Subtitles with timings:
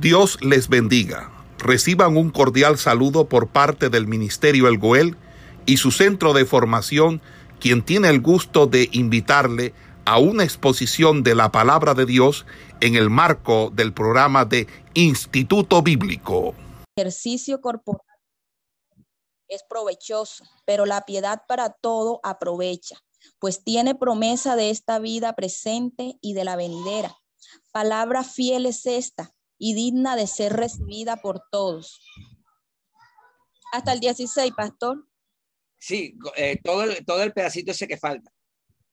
[0.00, 1.32] Dios les bendiga.
[1.56, 5.16] Reciban un cordial saludo por parte del Ministerio El Goel
[5.64, 7.22] y su centro de formación,
[7.60, 9.72] quien tiene el gusto de invitarle
[10.04, 12.44] a una exposición de la palabra de Dios
[12.80, 16.54] en el marco del programa de Instituto Bíblico.
[16.94, 18.02] Ejercicio corporal
[19.48, 22.98] es provechoso, pero la piedad para todo aprovecha,
[23.38, 27.16] pues tiene promesa de esta vida presente y de la venidera.
[27.72, 32.00] Palabra fiel es esta y digna de ser recibida por todos.
[33.72, 35.06] Hasta el 16, pastor.
[35.78, 38.32] Sí, eh, todo, el, todo el pedacito ese que falta.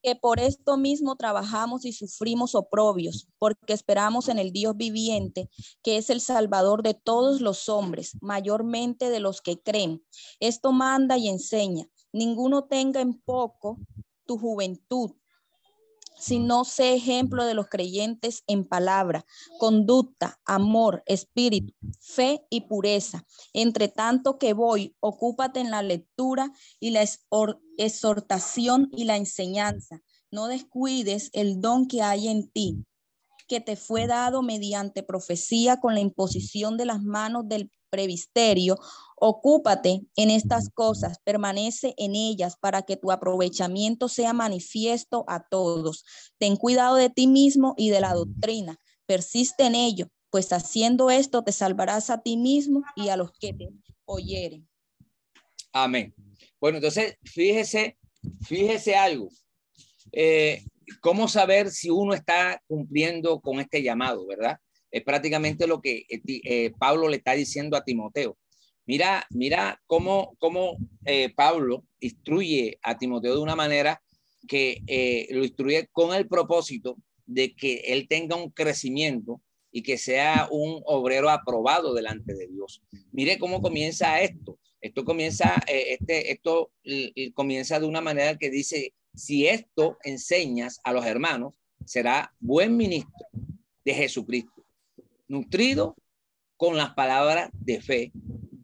[0.01, 5.49] Que por esto mismo trabajamos y sufrimos oprobios, porque esperamos en el Dios viviente,
[5.81, 10.03] que es el Salvador de todos los hombres, mayormente de los que creen.
[10.41, 11.87] Esto manda y enseña.
[12.11, 13.79] Ninguno tenga en poco
[14.25, 15.11] tu juventud,
[16.17, 19.25] sino sé ejemplo de los creyentes en palabra,
[19.59, 23.25] conducta, amor, espíritu, fe y pureza.
[23.53, 27.05] Entre tanto que voy, ocúpate en la lectura y la
[27.77, 30.01] exhortación y la enseñanza.
[30.31, 32.85] No descuides el don que hay en ti,
[33.47, 38.79] que te fue dado mediante profecía con la imposición de las manos del previsterio,
[39.17, 46.03] ocúpate en estas cosas, permanece en ellas para que tu aprovechamiento sea manifiesto a todos.
[46.39, 51.43] Ten cuidado de ti mismo y de la doctrina, persiste en ello, pues haciendo esto
[51.43, 53.69] te salvarás a ti mismo y a los que te
[54.05, 54.67] oyeren.
[55.71, 56.15] Amén.
[56.59, 57.95] Bueno, entonces, fíjese,
[58.41, 59.29] fíjese algo.
[60.11, 60.63] Eh,
[60.99, 64.57] ¿Cómo saber si uno está cumpliendo con este llamado, verdad?
[64.93, 68.37] Es prácticamente lo que eh, eh, Pablo le está diciendo a Timoteo.
[68.85, 74.03] Mira, mira cómo, cómo eh, Pablo instruye a Timoteo de una manera
[74.47, 80.49] que lo instruye con el propósito de que él tenga un crecimiento y que sea
[80.51, 82.83] un obrero aprobado delante de Dios.
[83.13, 84.59] Mire cómo comienza esto.
[84.81, 86.73] Esto comienza, este, esto
[87.33, 91.53] comienza de una manera que dice, si esto enseñas a los hermanos,
[91.85, 93.25] será buen ministro
[93.85, 94.52] de Jesucristo
[95.33, 95.95] nutrido
[96.57, 98.11] con las palabras de fe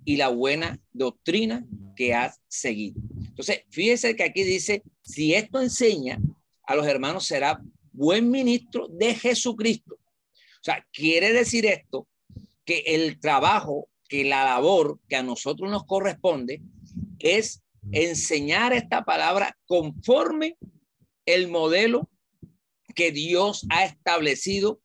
[0.05, 1.65] y la buena doctrina
[1.95, 3.01] que has seguido.
[3.17, 6.19] Entonces, fíjese que aquí dice, si esto enseña
[6.63, 9.95] a los hermanos, será buen ministro de Jesucristo.
[9.95, 12.07] O sea, quiere decir esto
[12.63, 16.61] que el trabajo, que la labor que a nosotros nos corresponde
[17.17, 20.57] es enseñar esta palabra conforme
[21.25, 22.09] el modelo
[22.95, 24.81] que Dios ha establecido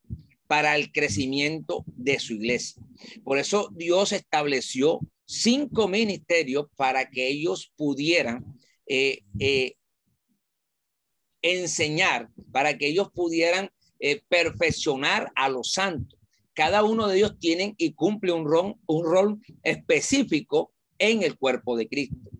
[0.54, 2.80] para el crecimiento de su iglesia.
[3.24, 8.44] Por eso Dios estableció cinco ministerios para que ellos pudieran
[8.86, 9.74] eh, eh,
[11.42, 16.20] enseñar, para que ellos pudieran eh, perfeccionar a los santos.
[16.52, 21.76] Cada uno de ellos tienen y cumple un rol, un rol específico en el cuerpo
[21.76, 22.30] de Cristo.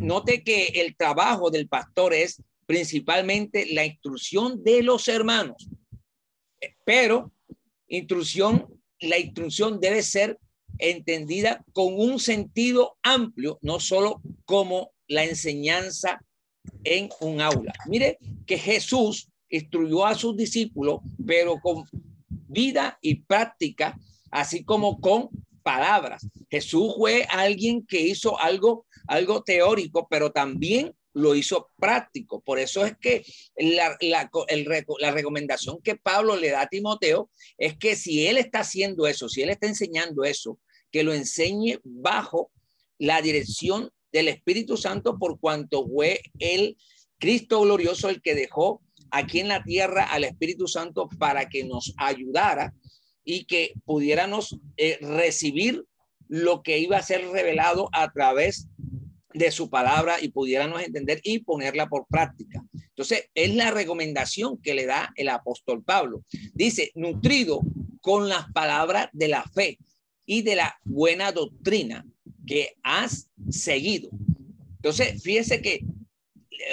[0.00, 5.68] note que el trabajo del pastor es principalmente la instrucción de los hermanos
[6.84, 7.32] pero
[7.88, 8.66] instrucción,
[9.00, 10.38] la instrucción debe ser
[10.78, 16.20] entendida con un sentido amplio, no solo como la enseñanza
[16.84, 17.72] en un aula.
[17.86, 21.84] Mire que Jesús instruyó a sus discípulos, pero con
[22.28, 23.98] vida y práctica,
[24.30, 25.28] así como con
[25.62, 26.26] palabras.
[26.50, 32.40] Jesús fue alguien que hizo algo, algo teórico, pero también lo hizo práctico.
[32.40, 33.24] Por eso es que
[33.56, 39.06] la, la, recomendación que Pablo le da a Timoteo es que si él está haciendo
[39.06, 40.58] eso, si él está enseñando eso,
[40.90, 42.50] que lo enseñe bajo
[42.98, 46.76] la dirección del Espíritu Santo por cuanto fue el
[47.18, 51.94] Cristo glorioso el que dejó aquí en la tierra al Espíritu Santo para que nos
[51.98, 52.74] ayudara
[53.24, 55.84] y que pudiéramos eh, recibir
[56.28, 58.68] lo que iba a ser revelado a través
[59.34, 62.64] de su palabra y pudiéramos entender y ponerla por práctica.
[62.72, 66.24] Entonces, es la recomendación que le da el apóstol Pablo.
[66.54, 67.60] Dice, nutrido
[68.00, 69.78] con las palabras de la fe
[70.24, 72.06] y de la buena doctrina
[72.46, 74.10] que has seguido.
[74.76, 75.84] Entonces, fíjese que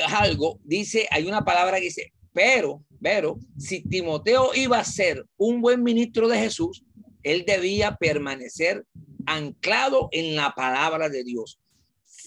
[0.07, 5.61] algo, dice, hay una palabra que dice, pero, pero, si Timoteo iba a ser un
[5.61, 6.83] buen ministro de Jesús,
[7.23, 8.85] él debía permanecer
[9.25, 11.59] anclado en la palabra de Dios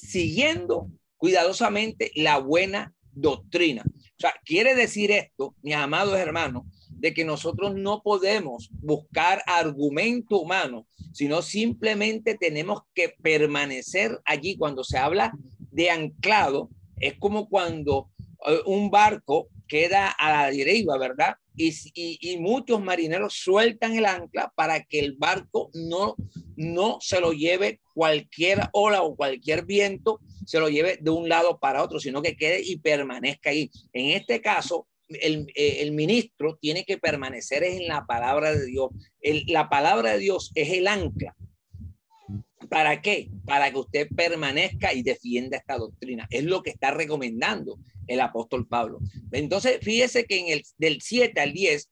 [0.09, 3.83] siguiendo cuidadosamente la buena doctrina.
[3.87, 10.39] O sea, quiere decir esto, mis amados hermanos, de que nosotros no podemos buscar argumento
[10.41, 14.57] humano, sino simplemente tenemos que permanecer allí.
[14.57, 15.33] Cuando se habla
[15.71, 18.11] de anclado, es como cuando
[18.47, 21.37] eh, un barco queda a la deriva, ¿verdad?
[21.59, 26.15] Y, muchos marineros sueltan el ancla para que el barco no,
[26.57, 31.59] no se lo lleve cualquier ola o cualquier viento, se lo lleve de un lado
[31.59, 33.71] para otro, sino que quede y permanezca ahí.
[33.93, 38.91] En este caso, el, eh, ministro tiene que permanecer en la palabra de Dios.
[39.47, 41.35] la palabra de Dios es el ancla.
[42.69, 43.31] ¿Para qué?
[43.45, 46.27] Para que usted permanezca y defienda esta doctrina.
[46.31, 48.99] Es lo que está recomendando el apóstol Pablo.
[49.33, 51.89] Entonces, fíjese que en el del 7 al 10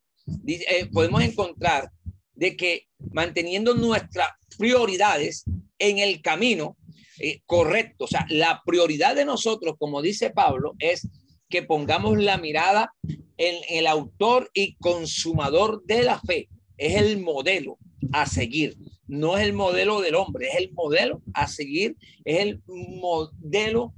[0.47, 1.91] eh, podemos encontrar
[2.35, 4.29] de que manteniendo nuestras
[4.59, 5.45] prioridades
[5.79, 6.77] en el camino
[7.19, 11.09] eh, correcto, o sea, la prioridad de nosotros, como dice Pablo, es
[11.49, 12.93] que pongamos la mirada
[13.37, 16.49] en el autor y consumador de la fe.
[16.77, 17.79] Es el modelo
[18.13, 18.77] a seguir.
[19.09, 23.95] No es el modelo del hombre, es el modelo a seguir, es el modelo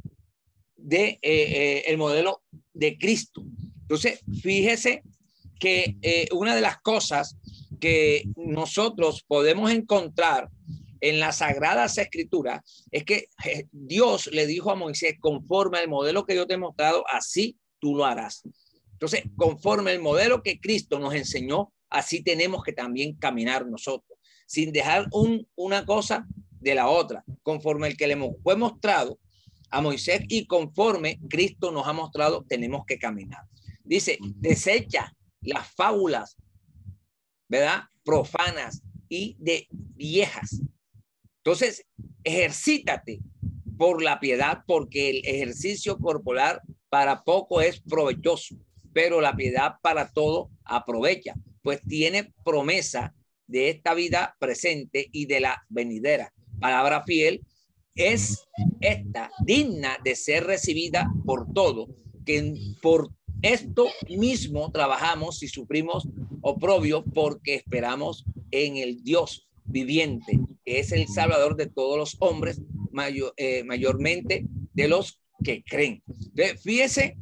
[0.76, 3.42] de eh, eh, el modelo de Cristo.
[3.82, 5.02] Entonces, fíjese
[5.58, 7.36] que eh, una de las cosas
[7.80, 10.50] que nosotros podemos encontrar
[11.00, 12.60] en las sagradas escrituras
[12.90, 13.28] es que
[13.70, 17.94] Dios le dijo a Moisés, conforme al modelo que yo te he mostrado, así tú
[17.96, 18.42] lo harás.
[18.92, 24.17] Entonces, conforme al modelo que Cristo nos enseñó, así tenemos que también caminar nosotros,
[24.48, 26.26] sin dejar un, una cosa
[26.58, 29.18] de la otra, conforme el que le fue mostrado,
[29.70, 33.42] a Moisés y conforme Cristo nos ha mostrado, tenemos que caminar.
[33.84, 36.38] Dice, desecha las fábulas,
[37.46, 37.82] ¿verdad?
[38.02, 40.62] Profanas y de viejas.
[41.44, 41.84] Entonces,
[42.24, 43.20] ejercítate
[43.76, 48.56] por la piedad, porque el ejercicio corporal para poco es provechoso,
[48.94, 53.14] pero la piedad para todo aprovecha, pues tiene promesa
[53.48, 56.32] de esta vida presente y de la venidera.
[56.60, 57.42] Palabra fiel
[57.94, 58.46] es
[58.80, 61.88] esta digna de ser recibida por todo,
[62.24, 63.10] que por
[63.42, 66.08] esto mismo trabajamos y sufrimos
[66.40, 72.60] oprobio porque esperamos en el Dios viviente, que es el Salvador de todos los hombres,
[73.36, 76.02] eh, mayormente de los que creen.
[76.62, 77.16] fíjese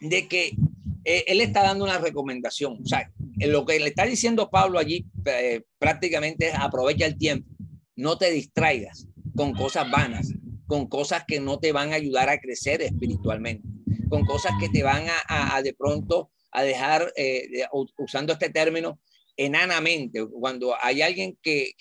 [0.00, 0.56] de que
[1.04, 2.78] eh, él está dando una recomendación.
[2.82, 7.48] O sea, lo que le está diciendo Pablo allí eh, prácticamente es aprovecha el tiempo,
[7.94, 10.32] no te distraigas, con cosas vanas,
[10.66, 13.68] con cosas que no te van a ayudar a crecer espiritualmente,
[14.08, 17.66] con cosas que te van a, de pronto a dejar, eh,
[17.98, 18.98] usando este término,
[19.36, 20.26] enanamente.
[20.26, 21.72] Cuando hay alguien que,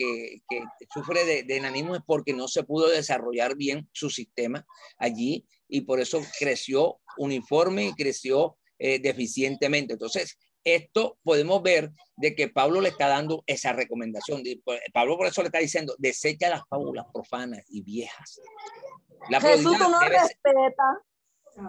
[0.93, 4.65] sufre de, enanismo es porque no se pudo desarrollar bien su sistema
[4.97, 9.93] allí y por eso creció uniforme y creció eh, deficientemente.
[9.93, 14.43] Entonces, esto podemos ver de que Pablo le está dando esa recomendación.
[14.91, 18.41] Pablo por eso le está diciendo, desecha las fábulas profanas y viejas.
[19.29, 21.01] La Jesús no respeta.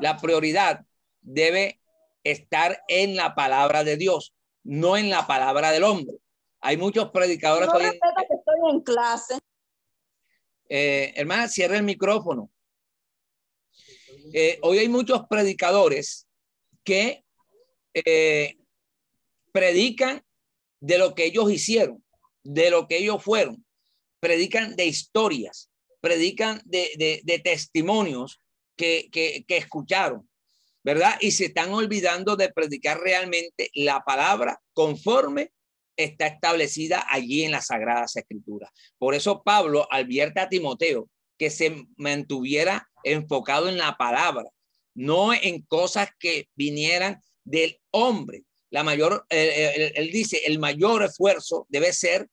[0.00, 0.84] La prioridad
[1.20, 1.81] debe
[2.25, 4.34] estar en la palabra de Dios,
[4.64, 6.16] no en la palabra del hombre.
[6.60, 9.38] Hay muchos predicadores no hoy que estoy en clase.
[10.69, 12.50] Eh, hermana, cierra el micrófono.
[14.32, 16.26] Eh, hoy hay muchos predicadores
[16.82, 17.25] que
[17.94, 18.56] eh,
[19.56, 20.23] predican
[20.81, 22.05] de lo que ellos hicieron,
[22.43, 23.64] de lo que ellos fueron,
[24.20, 25.70] predican de historias,
[26.03, 28.43] predican de, testimonios
[28.76, 29.08] que,
[29.49, 30.29] escucharon,
[30.85, 31.17] ¿verdad?
[31.23, 35.53] Y se están olvidando de predicar realmente la palabra conforme
[35.97, 38.70] está establecida allí en las Sagradas Escrituras.
[38.99, 41.08] Por eso Pablo advierte a Timoteo
[41.39, 44.51] que se mantuviera enfocado en la palabra,
[44.94, 51.93] no en cosas que vinieran del hombre, la mayor, él, dice, el mayor esfuerzo debe
[51.93, 52.29] ser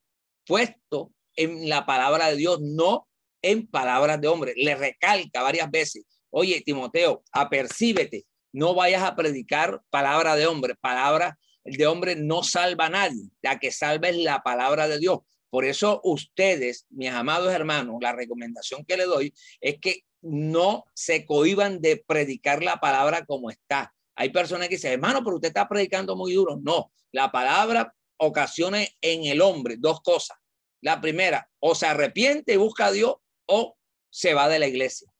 [0.46, 3.08] puesto en la palabra de Dios, no
[3.42, 4.54] en palabras de hombre.
[4.56, 11.38] Le recalca varias veces, oye, Timoteo, apercíbete, no vayas a predicar palabra de hombre, palabra
[11.63, 15.20] de hombre no salva a nadie, la que salva es la palabra de Dios.
[15.50, 21.25] Por eso ustedes, mis amados hermanos, la recomendación que le doy es que no se
[21.25, 23.94] cohiban de predicar la palabra como está.
[24.15, 26.60] Hay personas que dicen, hermano, pero usted está predicando muy duro.
[26.62, 30.38] No, la palabra ocasiona en el hombre dos cosas.
[30.82, 33.15] La primera, o se arrepiente y busca a Dios
[33.48, 33.77] o
[34.10, 35.12] se va de la iglesia.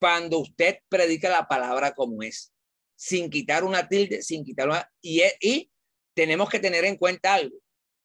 [0.00, 2.52] Cuando usted predica la palabra como es,
[2.96, 4.90] sin quitar una tilde, sin quitar una...
[5.00, 5.70] Y, y
[6.14, 7.56] tenemos que tener en cuenta algo.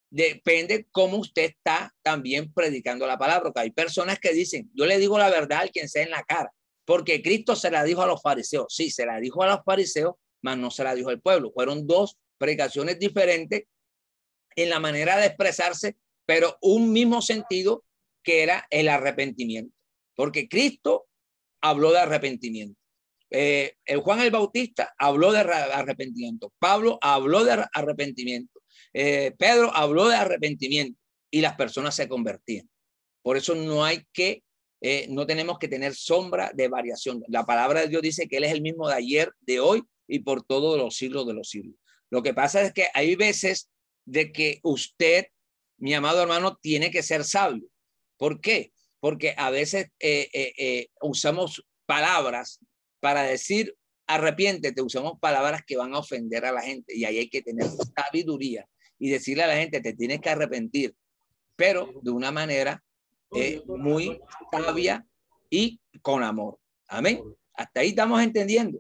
[0.10, 3.44] Depende cómo usted está también predicando la palabra.
[3.44, 6.24] Porque hay personas que dicen, yo le digo la verdad al quien sea en la
[6.24, 6.52] cara
[6.86, 8.66] porque Cristo se la dijo a los fariseos.
[8.70, 11.52] Sí, se la dijo a los fariseos, mas no se la dijo al pueblo.
[11.54, 13.64] Fueron dos predicaciones diferentes
[14.56, 17.84] en la manera de expresarse, pero un mismo sentido
[18.24, 19.76] que era el arrepentimiento.
[20.16, 21.08] Porque Cristo
[21.62, 22.80] habló de arrepentimiento.
[23.36, 28.62] Eh, el Juan el Bautista habló de arrepentimiento, Pablo habló de arrepentimiento,
[28.94, 31.00] eh, Pedro habló de arrepentimiento
[31.32, 32.70] y las personas se convertían.
[33.24, 34.44] Por eso no hay que,
[34.84, 37.24] eh, no tenemos que tener sombra de variación.
[37.30, 40.20] La palabra de Dios dice que Él es el mismo de ayer, de hoy y
[40.20, 41.76] por todos los siglos de los siglos.
[42.10, 43.70] Lo que pasa es que hay veces
[44.06, 45.28] de que usted,
[45.78, 47.66] mi amado hermano, tiene que ser sabio.
[48.18, 48.74] ¿Por qué?
[49.00, 49.88] Porque a veces
[51.02, 52.60] usamos palabras
[53.00, 53.74] para decir
[54.08, 57.68] arrepiéntete, usamos palabras que van a ofender a la gente y ahí hay que tener
[57.96, 58.68] sabiduría
[59.00, 60.96] y decirle a la gente, te tienes que arrepentir,
[61.56, 62.84] pero de una manera
[63.36, 64.20] eh, muy
[64.52, 65.06] sabia
[65.50, 66.60] y con amor.
[66.88, 67.24] Amén.
[67.54, 68.80] Hasta ahí estamos entendiendo.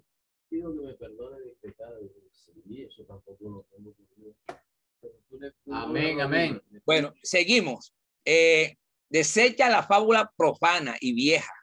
[5.71, 6.61] Amén, amén.
[6.85, 7.93] Bueno, seguimos.
[8.25, 8.77] Eh,
[9.09, 11.53] desecha la fábula profana y vieja.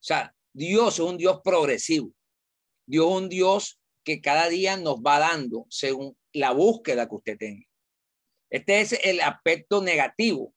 [0.00, 2.12] O sea, Dios es un Dios progresivo.
[2.86, 7.38] Dios es un Dios que cada día nos va dando según la búsqueda que usted
[7.38, 7.66] tenga.
[8.50, 10.54] Este es el aspecto negativo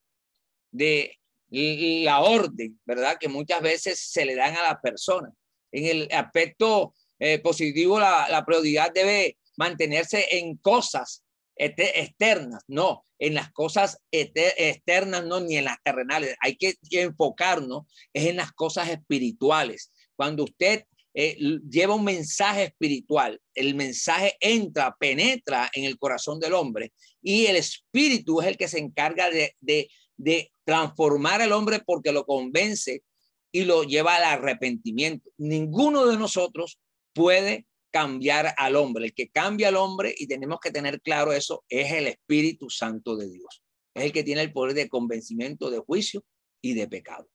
[0.70, 1.17] de
[1.50, 3.16] la orden, ¿verdad?
[3.18, 5.32] Que muchas veces se le dan a las personas.
[5.72, 11.24] En el aspecto eh, positivo, la, prioridad debe mantenerse en cosas
[11.56, 16.36] externas, no, en las cosas externas, no, ni en las terrenales.
[16.40, 19.90] Hay que enfocarnos en las cosas espirituales.
[20.14, 21.36] Cuando usted eh,
[21.68, 27.56] lleva un mensaje espiritual, el mensaje entra, penetra en el corazón del hombre y el
[27.56, 33.02] espíritu es el que se encarga de transformar al hombre porque lo convence
[33.50, 35.30] y lo lleva al arrepentimiento.
[35.38, 36.78] Ninguno de nosotros
[37.14, 39.06] puede cambiar al hombre.
[39.06, 43.16] El que cambia al hombre, y tenemos que tener claro eso, es el Espíritu Santo
[43.16, 43.62] de Dios.
[43.94, 46.22] Es el que tiene el poder de convencimiento, de juicio
[46.60, 47.26] y de pecado.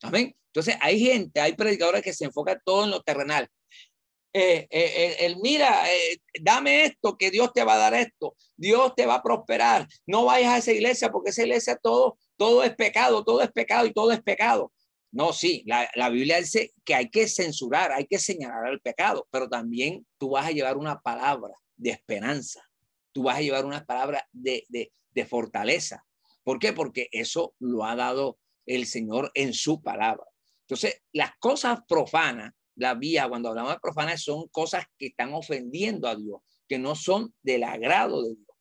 [0.00, 0.34] Amén.
[0.46, 3.46] Entonces, hay gente, hay predicadores que se enfocan todo en lo terrenal.
[4.32, 8.94] Eh, eh, el, mira, eh, dame esto, que Dios te va a dar esto, Dios
[8.94, 9.86] te va a prosperar.
[10.06, 13.84] No vayas a esa iglesia porque esa iglesia todo, todo es pecado, todo es pecado
[13.84, 14.72] y todo es pecado.
[15.12, 19.46] No, sí, la, Biblia dice que hay que censurar, hay que señalar el pecado, pero
[19.46, 22.62] también tú vas a llevar una palabra de esperanza,
[23.12, 26.02] tú vas a llevar una palabra de, de, fortaleza.
[26.42, 26.72] ¿Por qué?
[26.72, 30.24] Porque eso lo ha dado el Señor en su palabra.
[30.62, 36.08] Entonces, las cosas profanas, la vía, cuando hablamos de profanas, son cosas que están ofendiendo
[36.08, 38.56] a Dios, que no son del agrado de Dios.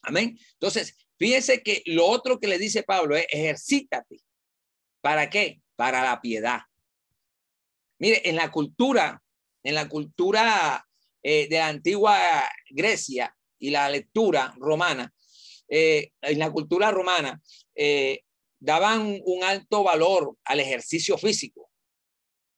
[0.00, 0.38] Amén.
[0.54, 4.18] Entonces, fíjense que lo otro que le dice Pablo es ejercítate.
[5.00, 5.62] ¿Para qué?
[5.82, 6.60] para la piedad.
[7.98, 9.20] Mire, en la cultura,
[9.64, 10.86] en la cultura
[11.22, 15.12] eh, de la antigua Grecia y la lectura romana,
[15.68, 17.42] eh, en la cultura romana,
[17.74, 18.20] eh,
[18.60, 21.68] daban un alto valor al ejercicio físico.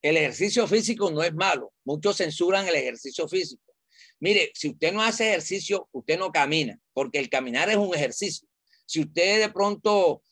[0.03, 1.73] El ejercicio físico no es malo.
[1.85, 3.74] Muchos censuran el ejercicio físico.
[4.21, 8.49] Mire, si usted no hace ejercicio, usted no camina, porque el caminar es un ejercicio.
[8.87, 10.23] Si usted de pronto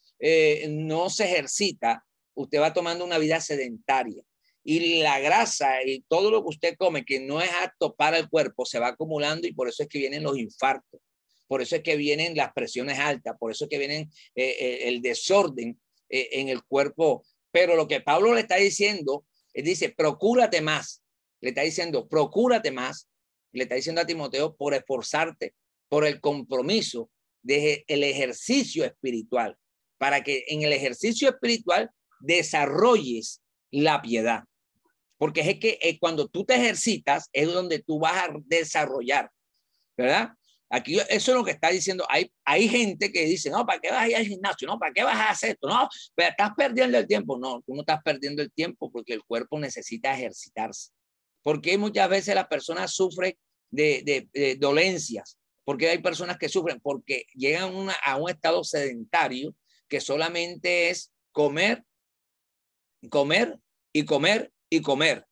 [0.69, 4.23] no se ejercita, usted va tomando una vida sedentaria
[4.65, 8.29] y la grasa y todo lo que usted come que no es apto para el
[8.29, 11.01] cuerpo se va acumulando y por eso es que vienen los infartos,
[11.49, 14.89] por eso es que vienen las presiones altas, por eso es que vienen eh, eh,
[14.89, 17.25] el desorden eh, en el cuerpo.
[17.51, 21.03] Pero lo que Pablo le está diciendo, él dice, procúrate más,
[21.41, 23.09] le está diciendo, procúrate más,
[23.52, 25.54] le está diciendo a Timoteo por esforzarte,
[25.88, 27.11] por el compromiso
[27.42, 29.56] de el ejercicio espiritual,
[29.99, 31.90] para que en el ejercicio espiritual
[32.21, 34.44] desarrolles la piedad.
[35.18, 39.30] Porque es que eh, cuando tú te ejercitas es donde tú vas a desarrollar,
[39.97, 40.30] ¿verdad?
[40.75, 42.06] Aquí eso es lo que está diciendo.
[42.09, 44.66] Hay, hay gente que dice, no, ¿para qué vas a ir al gimnasio?
[44.66, 45.68] No, ¿para qué vas a hacer esto?
[45.68, 47.38] No, pero estás perdiendo el tiempo.
[47.38, 50.90] No, tú no estás perdiendo el tiempo porque el cuerpo necesita ejercitarse.
[51.43, 53.37] Porque muchas veces las personas sufren
[53.71, 55.39] de, de, dolencias.
[55.65, 57.73] Porque hay personas que sufren porque llegan
[58.05, 59.55] a un estado sedentario
[59.89, 61.85] que solamente es comer
[63.09, 63.59] comer
[63.93, 65.27] y comer y comer.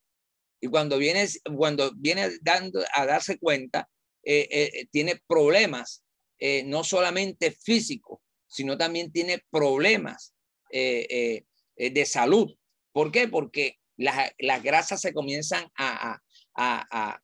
[0.60, 1.26] Y cuando viene,
[1.56, 3.88] cuando viene dando a darse cuenta,
[4.22, 6.04] eh, eh, tiene problemas,
[6.38, 10.34] eh, no solamente físicos, sino también tiene problemas
[10.72, 12.54] de salud.
[12.92, 13.26] ¿Por qué?
[13.26, 16.18] Porque las, las grasas se comienzan a,
[16.56, 17.20] a, a,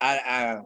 [0.00, 0.62] a,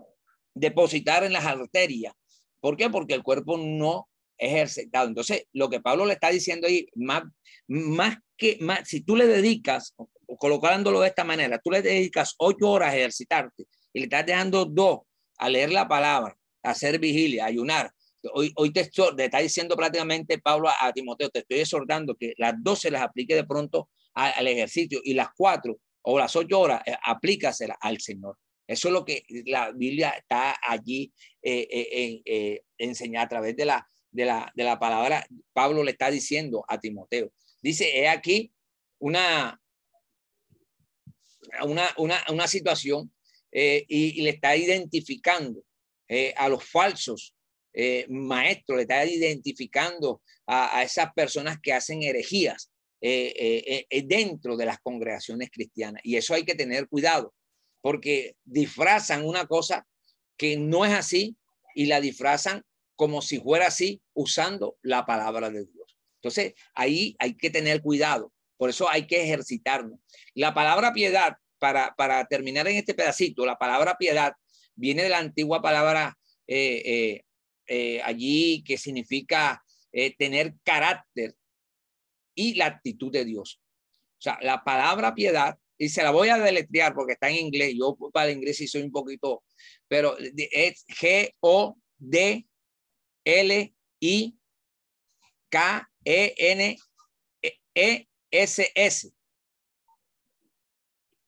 [0.54, 2.14] depositar en las arterias.
[2.60, 2.88] ¿Por qué?
[2.88, 5.08] Porque el cuerpo no es ejercitado.
[5.08, 7.24] Entonces, lo que Pablo le está diciendo ahí, más,
[7.68, 9.94] más que más, si tú le dedicas,
[10.38, 14.64] colocándolo de esta manera, tú le dedicas ocho horas a ejercitarte y le estás dejando
[14.64, 15.00] dos
[15.36, 17.90] a leer la palabra, a hacer vigilia, a ayunar.
[18.32, 22.80] Hoy, hoy te, está diciendo prácticamente Pablo a, Timoteo, te estoy exhortando que las dos
[22.80, 26.96] se las aplique de pronto al ejercicio y las cuatro o las ocho horas, eh,
[27.02, 28.38] aplícasela al Señor.
[28.66, 33.64] Eso es lo que la Biblia está allí eh, eh, eh enseñada a través de
[33.64, 35.26] la, de, la, de la palabra.
[35.52, 37.32] Pablo le está diciendo a Timoteo.
[37.62, 38.52] Dice, he aquí
[38.98, 39.60] una,
[41.62, 43.12] una, una, una situación
[43.52, 45.62] y, le está identificando
[46.36, 47.34] a los falsos
[48.08, 52.70] maestros, le está identificando a, a, esas personas que hacen herejías
[54.04, 56.00] dentro de las congregaciones cristianas.
[56.04, 57.34] Y eso hay que tener cuidado
[57.80, 59.86] porque disfrazan una cosa
[60.36, 61.36] que no es así
[61.74, 62.64] y la disfrazan
[62.96, 65.96] como si fuera así usando la palabra de Dios.
[66.16, 68.32] Entonces, ahí hay que tener cuidado.
[68.56, 70.00] Por eso hay que ejercitarnos.
[70.34, 74.32] La palabra piedad, para, para terminar en este pedacito, la palabra piedad
[74.74, 77.22] viene de la antigua palabra eh, eh,
[77.68, 79.62] eh, allí que significa
[80.18, 81.34] tener carácter
[82.36, 83.60] y la actitud de Dios.
[84.18, 87.74] O sea, la palabra piedad y se la voy a deletrear porque está en inglés.
[87.76, 89.42] Yo para el inglés sí soy un poquito,
[89.88, 91.72] pero es G-O-D-L-I-K-E-N-S-S.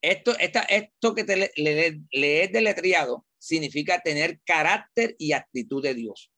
[0.00, 1.50] Esto, esto que te le,
[2.12, 6.30] le, es deletreado significa tener carácter y actitud de Dios.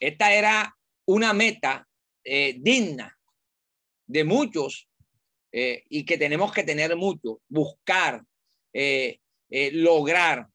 [0.00, 0.76] Esta era
[1.06, 1.85] una meta
[2.28, 3.16] eh, digna
[4.08, 4.88] de muchos
[5.52, 8.20] eh, y que tenemos que tener mucho, buscar,
[8.72, 10.48] eh, lograr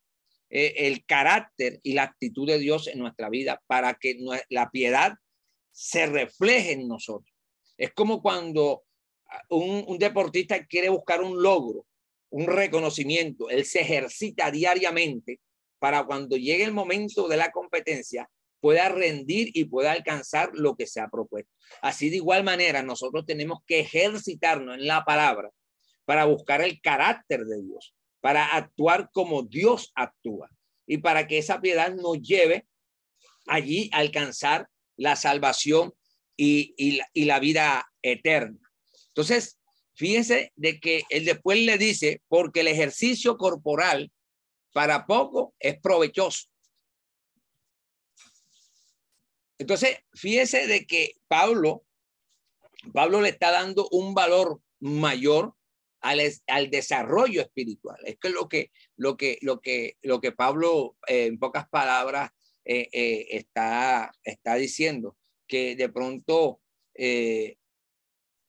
[0.49, 5.13] el carácter y la actitud de Dios en nuestra vida para que la piedad
[5.71, 7.33] se refleje en nosotros.
[7.77, 8.83] Es como cuando
[9.47, 11.85] un, un deportista quiere buscar un logro,
[12.31, 15.39] un reconocimiento, él se ejercita diariamente
[15.79, 18.29] para cuando llegue el momento de la competencia,
[18.61, 21.51] pueda rendir y pueda alcanzar lo que se ha propuesto.
[21.81, 25.49] Así de igual manera, nosotros tenemos que ejercitarnos en la palabra
[26.05, 30.49] para buscar el carácter de Dios, para actuar como Dios actúa
[30.85, 32.67] y para que esa piedad nos lleve
[33.47, 35.93] allí a alcanzar la salvación
[36.37, 38.59] y, la, la vida eterna.
[39.07, 39.59] Entonces,
[39.95, 44.11] fíjense de que él después le dice, porque el ejercicio corporal
[44.71, 46.50] para poco es provechoso
[49.61, 51.85] Entonces, fíjese de que Pablo,
[52.93, 55.53] Pablo le está dando un valor mayor
[55.99, 57.99] al, al desarrollo espiritual.
[58.03, 62.31] Es que lo que, lo que, lo que, lo que Pablo, eh, en pocas palabras,
[62.65, 65.15] eh, eh, está, está diciendo,
[65.47, 66.59] que de pronto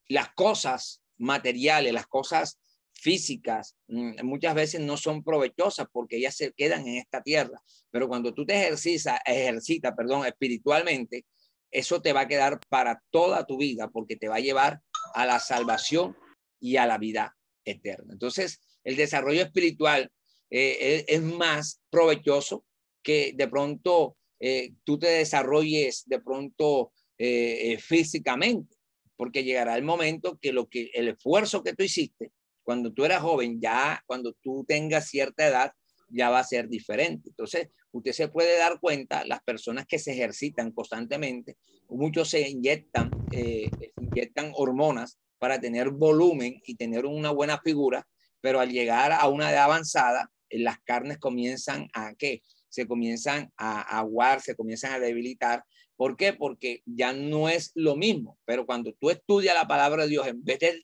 [0.07, 2.59] las cosas materiales, las cosas
[2.93, 7.61] físicas mm, muchas veces no son provechosas porque ellas se quedan en esta tierra.
[7.91, 11.25] Pero cuando tú te ejercitas, ejercita, perdón, espiritualmente,
[11.71, 14.81] eso te va a quedar para toda tu vida porque te va a llevar
[15.15, 16.15] a la salvación
[16.59, 18.13] y a la vida eterna.
[18.13, 20.11] Entonces, el desarrollo espiritual
[20.49, 22.65] eh, es, más provechoso
[23.01, 28.75] que de pronto eh, tú te desarrolles de pronto eh, físicamente,
[29.15, 32.31] porque llegará el momento que lo que el esfuerzo que tú hiciste
[32.63, 35.71] cuando tú eras joven, ya cuando tú tengas cierta edad,
[36.09, 37.29] ya va a ser diferente.
[37.29, 41.57] Entonces, usted se puede dar cuenta, las personas que se ejercitan constantemente,
[41.89, 48.07] muchos se inyectan, eh, inyectan hormonas para tener volumen y tener una buena figura,
[48.41, 52.41] pero al llegar a una edad avanzada, eh, las carnes comienzan a qué?
[52.69, 55.63] Se comienzan a aguar, se comienzan a debilitar.
[55.95, 56.33] ¿Por qué?
[56.33, 58.39] Porque ya no es lo mismo.
[58.45, 60.83] Pero cuando tú estudias la palabra de Dios, en vez de,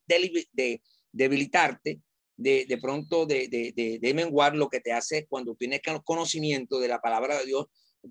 [0.53, 2.01] de debilitarte,
[2.37, 6.87] de, de pronto de, de, de, menguar, lo que te hace cuando tienes conocimiento de
[6.87, 7.65] la palabra de Dios,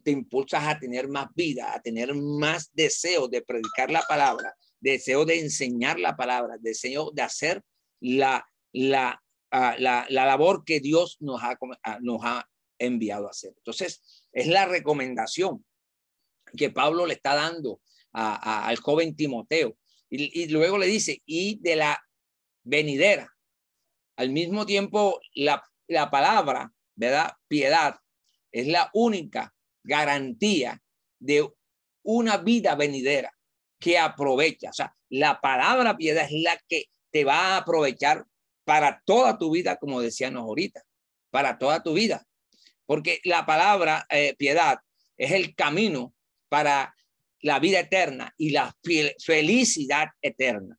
[0.04, 5.24] te impulsas a tener más vida, a tener más deseo de predicar la palabra, deseo
[5.24, 7.62] de enseñar la palabra, deseo de hacer
[8.00, 12.46] la, la, ah, la, la labor que Dios nos ha, ah, nos ha
[12.78, 13.54] enviado a hacer.
[13.56, 15.64] Entonces, es la recomendación
[16.56, 17.80] que Pablo le está dando
[18.12, 19.76] a, al joven Timoteo.
[20.10, 22.00] Y, luego le dice, y de la
[22.68, 23.34] venidera.
[24.16, 27.32] Al mismo tiempo, la, la palabra, ¿verdad?
[27.48, 27.96] Piedad
[28.52, 30.80] es la única garantía
[31.18, 31.48] de
[32.02, 33.32] una vida venidera
[33.78, 34.70] que aprovecha.
[34.70, 38.24] O sea, la palabra piedad es la que te va a aprovechar
[38.64, 40.82] para toda tu vida, como decíamos ahorita,
[41.30, 42.22] para toda tu vida.
[42.84, 44.78] Porque la palabra eh, piedad
[45.16, 46.14] es el camino
[46.48, 46.94] para
[47.40, 48.74] la vida eterna y la
[49.24, 50.77] felicidad eterna.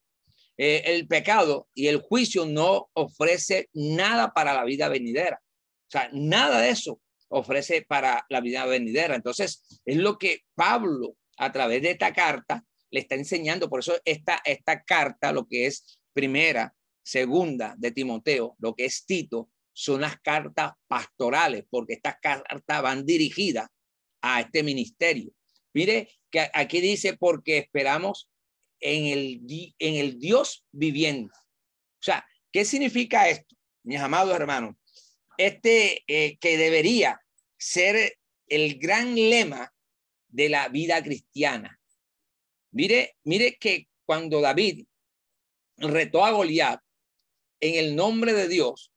[0.61, 5.41] Eh, el pecado y el juicio no ofrece nada para la vida venidera.
[5.41, 9.15] O sea, nada de eso ofrece para la vida venidera.
[9.15, 13.69] Entonces, es lo que Pablo, a través de esta carta, le está enseñando.
[13.69, 19.05] Por eso esta, esta carta, lo que es primera segunda de Timoteo, lo que es
[19.05, 23.69] Tito, son las cartas pastorales, porque estas cartas van dirigidas
[24.21, 25.31] a este ministerio.
[25.73, 28.29] Mire que aquí dice, porque esperamos
[28.79, 31.33] en el, en el Dios viviendo.
[31.33, 34.75] O sea, ¿qué significa esto, mis amados hermanos?
[35.37, 37.21] Este eh, que debería
[37.57, 39.73] ser el gran lema
[40.27, 41.79] de la vida cristiana.
[42.71, 44.85] Mire, mire que cuando David
[45.77, 46.81] retó a Goliat
[47.61, 48.91] en el nombre de Dios,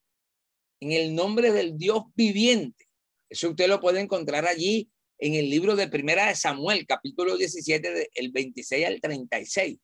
[0.81, 2.87] en el nombre del Dios viviente,
[3.29, 4.90] eso usted lo puede encontrar allí
[5.23, 9.79] en el libro de Primera de Samuel, capítulo 17, del 26 al 36,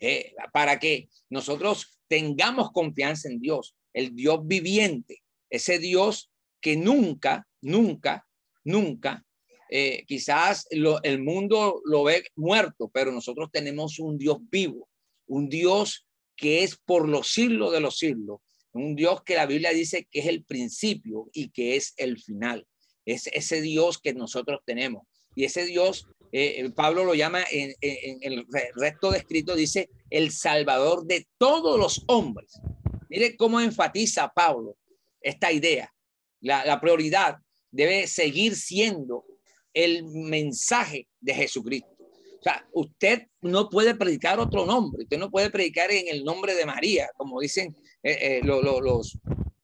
[0.00, 6.30] eh, para que nosotros tengamos confianza en Dios, el Dios viviente, ese Dios
[6.62, 8.26] que nunca, nunca,
[8.64, 9.26] nunca,
[9.70, 14.88] eh, quizás el mundo lo ve muerto, pero nosotros tenemos un Dios vivo,
[15.26, 18.40] un Dios que es por los siglos de los siglos,
[18.72, 22.66] un Dios que la Biblia dice que es el principio y que es el final.
[23.08, 25.06] Es ese Dios que nosotros tenemos.
[25.34, 31.06] Y ese Dios, eh, Pablo lo llama en, el resto de escrito, dice el Salvador
[31.06, 32.60] de todos los hombres.
[33.08, 34.76] Mire cómo enfatiza Pablo
[35.22, 35.92] esta idea.
[36.40, 37.36] La, la prioridad
[37.70, 39.24] debe seguir siendo
[39.72, 41.96] el mensaje de Jesucristo.
[41.98, 46.54] O sea, usted no puede predicar otro nombre, usted no puede predicar en el nombre
[46.54, 48.62] de María, como dicen eh, eh, los,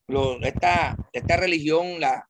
[0.09, 2.29] los, esta, esta religión, la,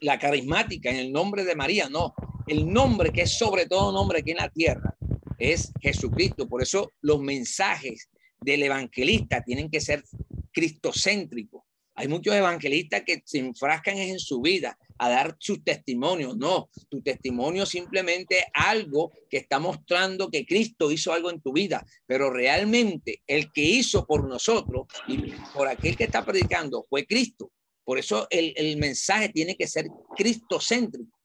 [0.00, 2.14] la carismática, en el nombre de María, no.
[2.46, 4.94] El nombre que es sobre todo nombre aquí en la tierra
[5.38, 6.48] es Jesucristo.
[6.48, 8.08] Por eso los mensajes
[8.40, 10.04] del evangelista tienen que ser
[10.52, 11.62] cristocéntricos.
[11.96, 16.36] Hay muchos evangelistas que se enfrascan en su vida a dar sus testimonios.
[16.36, 21.86] No, tu testimonio simplemente algo que está mostrando que Cristo hizo algo en tu vida,
[22.06, 25.18] pero realmente el que hizo por nosotros y
[25.54, 27.50] por aquel que está predicando fue Cristo.
[27.84, 31.18] Por eso el, el mensaje tiene que ser cristocéntrico,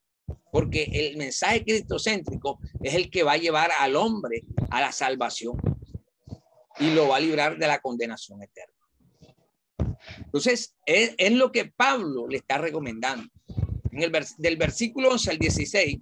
[0.51, 5.57] porque el mensaje cristocéntrico es el que va a llevar al hombre a la salvación
[6.79, 8.73] y lo va a librar de la condenación eterna.
[10.17, 13.27] Entonces, es, lo que Pablo le está recomendando.
[13.91, 15.97] En el del versículo 11 al 16,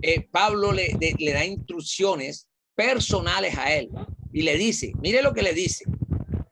[0.00, 3.90] eh, Pablo le, le da instrucciones personales a él
[4.32, 5.84] y le dice, mire lo que le dice,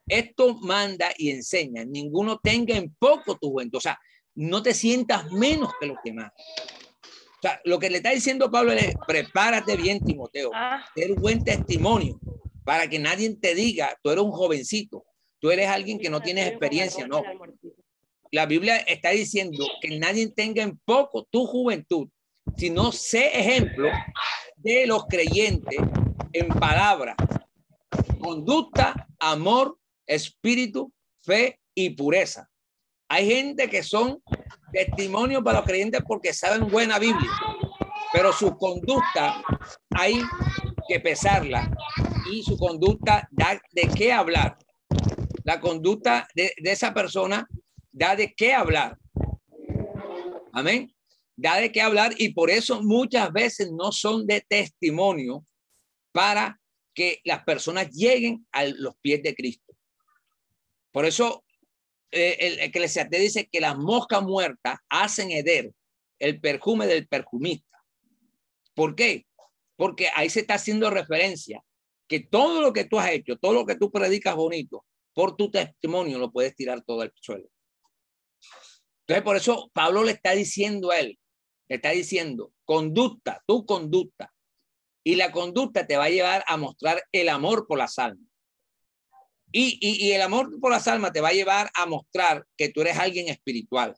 [0.06, 3.98] esto manda y enseña, ninguno tenga en poco tu juventud, o sea,
[4.34, 6.30] no te sientas menos que los demás.
[7.38, 10.84] O sea, lo que le está diciendo Pablo es, prepárate bien, Timoteo, ah.
[10.94, 12.18] ten buen testimonio
[12.64, 15.04] para que nadie te diga, tú eres un jovencito,
[15.38, 17.22] tú eres alguien que no tienes experiencia, no.
[18.32, 22.08] La Biblia está diciendo que nadie tenga en poco tu juventud,
[22.56, 23.88] sino sé ejemplo
[24.56, 25.78] de los creyentes
[26.32, 27.14] en palabra,
[28.18, 30.92] conducta, amor, espíritu,
[31.22, 32.48] fe y pureza.
[33.08, 34.22] Hay gente que son
[34.72, 37.30] testimonios para los creyentes porque saben buena Biblia,
[38.12, 39.42] pero su conducta
[39.90, 40.20] hay
[40.88, 41.70] que pesarla
[42.32, 44.56] y su conducta da de qué hablar
[45.46, 47.48] la conducta de, esa persona
[47.92, 48.98] da de qué hablar.
[50.52, 50.92] Amén.
[51.36, 55.46] Da de qué hablar y por eso muchas veces no son de testimonio
[56.12, 56.60] para
[56.92, 59.65] que las personas lleguen a los pies de Cristo.
[60.96, 61.44] Por eso
[62.10, 65.70] eh, el eclesiastés dice que las moscas muertas hacen heder
[66.18, 67.84] el perfume del perfumista.
[68.72, 69.26] ¿Por qué?
[69.76, 71.62] Porque ahí se está haciendo referencia
[72.08, 75.50] que todo lo que tú has hecho, todo lo que tú predicas bonito, por tu
[75.50, 77.50] testimonio lo puedes tirar todo al suelo.
[79.00, 81.18] Entonces, por eso Pablo le está diciendo a él,
[81.68, 84.32] le está diciendo, conducta, tu conducta.
[85.04, 88.26] Y la conducta te va a llevar a mostrar el amor por las almas.
[89.52, 92.98] Y, el amor por las almas te va a llevar a mostrar que tú eres
[92.98, 93.94] alguien espiritual.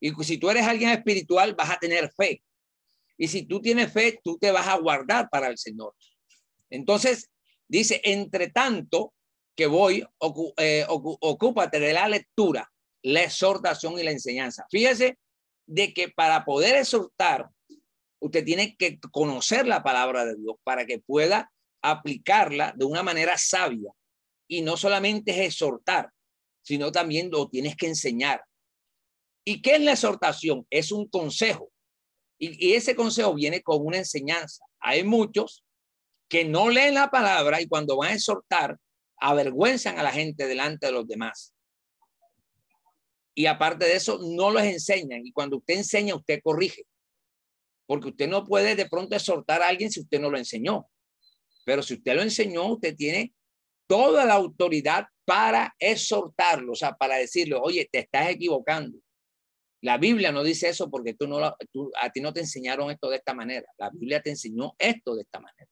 [0.00, 2.42] Y si tú eres alguien espiritual, vas a tener fe.
[3.16, 5.94] Y si tú tienes fe, tú te vas a guardar para el Señor.
[6.70, 7.30] Entonces,
[7.68, 9.12] dice, entre tanto,
[9.58, 10.06] que voy,
[10.56, 12.70] eh, ocúpate de la lectura,
[13.02, 14.64] la exhortación y la enseñanza.
[14.70, 15.18] Fíjese
[15.66, 17.48] de que para poder exhortar,
[18.20, 21.50] usted tiene que conocer la palabra de Dios para que pueda
[21.82, 23.90] aplicarla de una manera sabia.
[24.48, 26.10] Y no solamente es exhortar,
[26.62, 28.42] sino también lo tienes que enseñar.
[29.44, 30.66] ¿Y qué es la exhortación?
[30.70, 31.70] Es un consejo.
[32.38, 34.64] Y, ese consejo viene con una enseñanza.
[34.80, 35.64] Hay muchos
[36.28, 38.78] que no leen la palabra y cuando van a exhortar,
[39.16, 41.54] avergüenzan a la gente delante de los demás.
[43.34, 45.26] Y aparte de eso, no los enseñan.
[45.26, 46.84] Y cuando usted enseña, usted corrige.
[47.86, 50.88] Porque usted no puede de pronto exhortar a alguien si usted no lo enseñó.
[51.64, 53.32] Pero si usted lo enseñó, usted tiene
[53.88, 58.98] toda la autoridad para exhortarlo, o sea, para decirle, oye, te estás equivocando.
[59.80, 63.08] La Biblia no dice eso porque tú no, tú, a ti no te enseñaron esto
[63.10, 63.66] de esta manera.
[63.78, 65.68] La Biblia te enseñó esto de esta manera.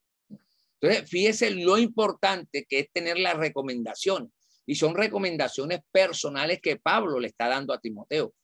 [0.81, 4.31] Entonces, fíjese lo importante que es tener las recomendaciones.
[4.66, 8.35] Y son recomendaciones personales que Pablo le está dando a Timoteo.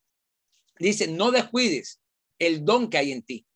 [0.78, 2.00] Dice, no descuides
[2.38, 3.46] el don que hay en ti,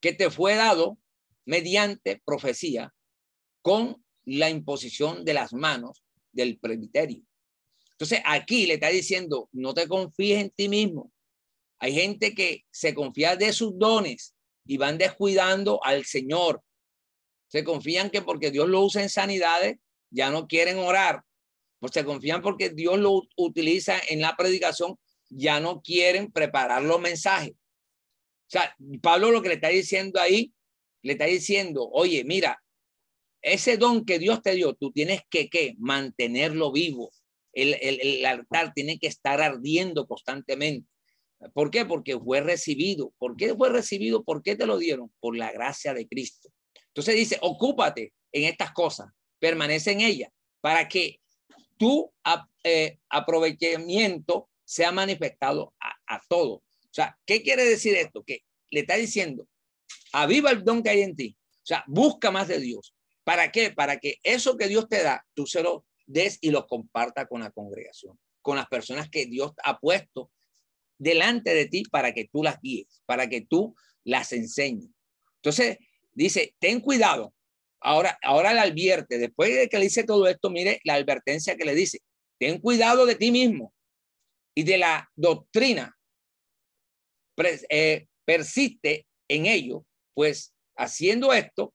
[0.00, 0.98] que te fue dado
[1.44, 2.94] mediante profecía
[3.62, 7.22] con la imposición de las manos del presbiterio.
[7.92, 11.12] Entonces, aquí le está diciendo, no te confíes en ti mismo.
[11.80, 16.62] Hay gente que se confía de sus dones y van descuidando al Señor.
[17.48, 19.78] Se confían que porque Dios lo usa en sanidades,
[20.10, 21.24] ya no quieren orar.
[21.80, 24.98] Pues se confían porque Dios lo utiliza en la predicación,
[25.30, 27.52] ya no quieren preparar los mensajes.
[27.52, 30.52] O sea, Pablo lo que le está diciendo ahí,
[31.02, 32.62] le está diciendo, oye, mira,
[33.52, 35.74] ese don que Dios te dio, tú tienes que ¿qué?
[35.78, 37.10] mantenerlo vivo.
[37.52, 40.88] El, altar tiene que estar ardiendo constantemente.
[41.54, 41.84] ¿Por qué?
[41.84, 43.12] Porque fue recibido.
[43.18, 44.24] ¿Por qué fue recibido?
[44.24, 45.12] ¿Por qué te lo dieron?
[45.20, 46.50] Por la gracia de Cristo.
[46.88, 49.08] Entonces dice, ocúpate en estas cosas,
[49.38, 50.30] permanece en ellas,
[50.60, 51.20] para que
[51.76, 52.12] tu
[52.64, 56.54] eh, aprovechamiento sea manifestado a, a todo.
[56.54, 58.22] O sea, ¿qué quiere decir esto?
[58.24, 59.48] Que le está diciendo,
[60.12, 61.36] aviva el don que hay en ti.
[61.40, 62.94] O sea, busca más de Dios.
[63.28, 63.70] ¿Para qué?
[63.70, 67.42] Para que eso que Dios te da, tú se lo des y lo comparta con
[67.42, 70.32] la congregación, con las personas que Dios ha puesto
[70.96, 74.88] delante de ti para que tú las guíes, para que tú las enseñes.
[75.42, 75.76] Entonces,
[76.12, 77.34] dice, ten cuidado.
[77.80, 81.66] Ahora, ahora le advierte, después de que le dice todo esto, mire la advertencia que
[81.66, 81.98] le dice,
[82.38, 83.74] ten cuidado de ti mismo
[84.54, 85.94] y de la doctrina.
[87.68, 91.74] Eh, persiste en ello, pues haciendo esto,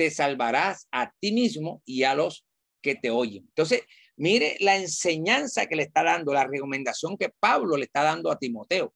[0.00, 2.46] te salvarás a ti mismo y a los
[2.80, 3.44] que te oyen.
[3.48, 3.82] Entonces,
[4.16, 8.38] mire la enseñanza que le está dando, la recomendación que Pablo le está dando a
[8.38, 8.94] Timoteo.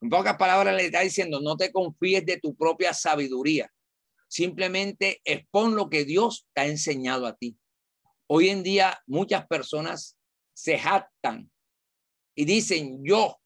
[0.00, 3.68] En pocas palabras le está diciendo, no te confíes de tu propia sabiduría,
[4.28, 7.58] simplemente expon lo que Dios te ha enseñado a ti.
[8.28, 10.16] Hoy en día muchas personas
[10.54, 11.50] se jactan
[12.36, 13.36] y dicen, yo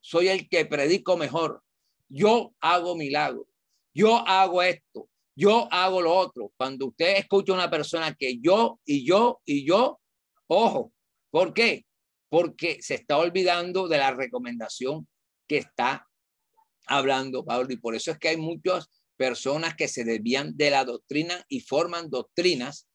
[0.00, 1.64] soy el que predico mejor,
[2.08, 3.48] yo hago milagros,
[3.92, 6.52] yo hago esto, yo hago lo otro.
[6.56, 10.00] Cuando usted escucha a una persona que yo y yo y yo,
[10.48, 10.92] ojo,
[11.30, 11.86] ¿por qué?
[12.28, 15.06] Porque se está olvidando de la recomendación
[15.46, 16.08] que está
[16.86, 17.72] hablando Pablo.
[17.72, 21.60] Y por eso es que hay muchas personas que se desvían de la doctrina y
[21.60, 22.88] forman doctrinas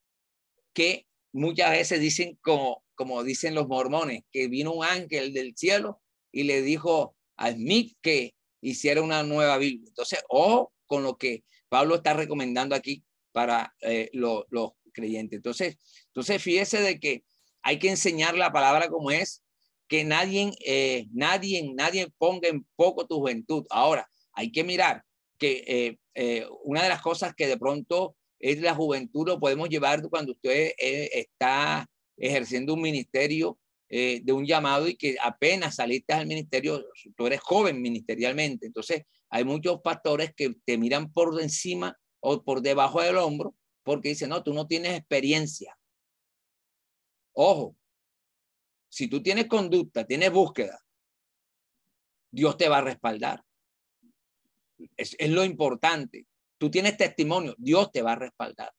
[0.73, 6.01] que muchas veces dicen como, como dicen los mormones, que vino un ángel del cielo
[6.32, 9.86] y le dijo a Smith que hiciera una nueva Biblia.
[9.88, 15.38] Entonces, ojo con lo que Pablo está recomendando aquí para eh, los creyentes.
[15.38, 17.23] Entonces, entonces, fíjese de que
[17.63, 19.41] hay que enseñar la palabra como es,
[19.88, 23.65] que nadie, eh, nadie, nadie ponga en poco tu juventud.
[23.71, 25.03] Ahora, hay que mirar
[25.39, 30.07] que eh, una de las cosas que de pronto es la juventud, lo podemos llevar
[30.12, 33.57] cuando usted está ejerciendo un ministerio
[33.89, 36.84] de un llamado y que apenas saliste al ministerio,
[37.15, 38.65] tú eres joven ministerialmente.
[38.65, 44.10] Entonces, hay muchos pastores que te miran por encima o por debajo del hombro porque
[44.10, 45.78] dicen, no, tú no tienes experiencia.
[47.34, 47.76] Ojo,
[48.89, 50.80] si tú tienes conducta, tienes búsqueda,
[52.32, 53.43] Dios te va a respaldar.
[54.98, 56.28] Es, es lo importante.
[56.58, 58.74] Tú tienes testimonio, Dios te va a respaldar.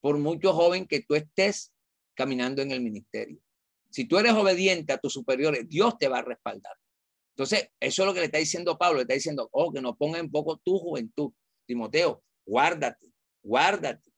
[0.00, 1.72] Por mucho joven que tú estés
[2.14, 3.40] caminando en el ministerio.
[3.90, 6.74] Si tú eres obediente a tus superiores, Dios te va a respaldar.
[7.36, 9.96] Entonces, eso es lo que le está diciendo Pablo, le está diciendo, oh, que no
[9.96, 11.32] ponga en poco tu juventud.
[11.66, 13.06] Timoteo, guárdate,
[13.42, 14.10] guárdate,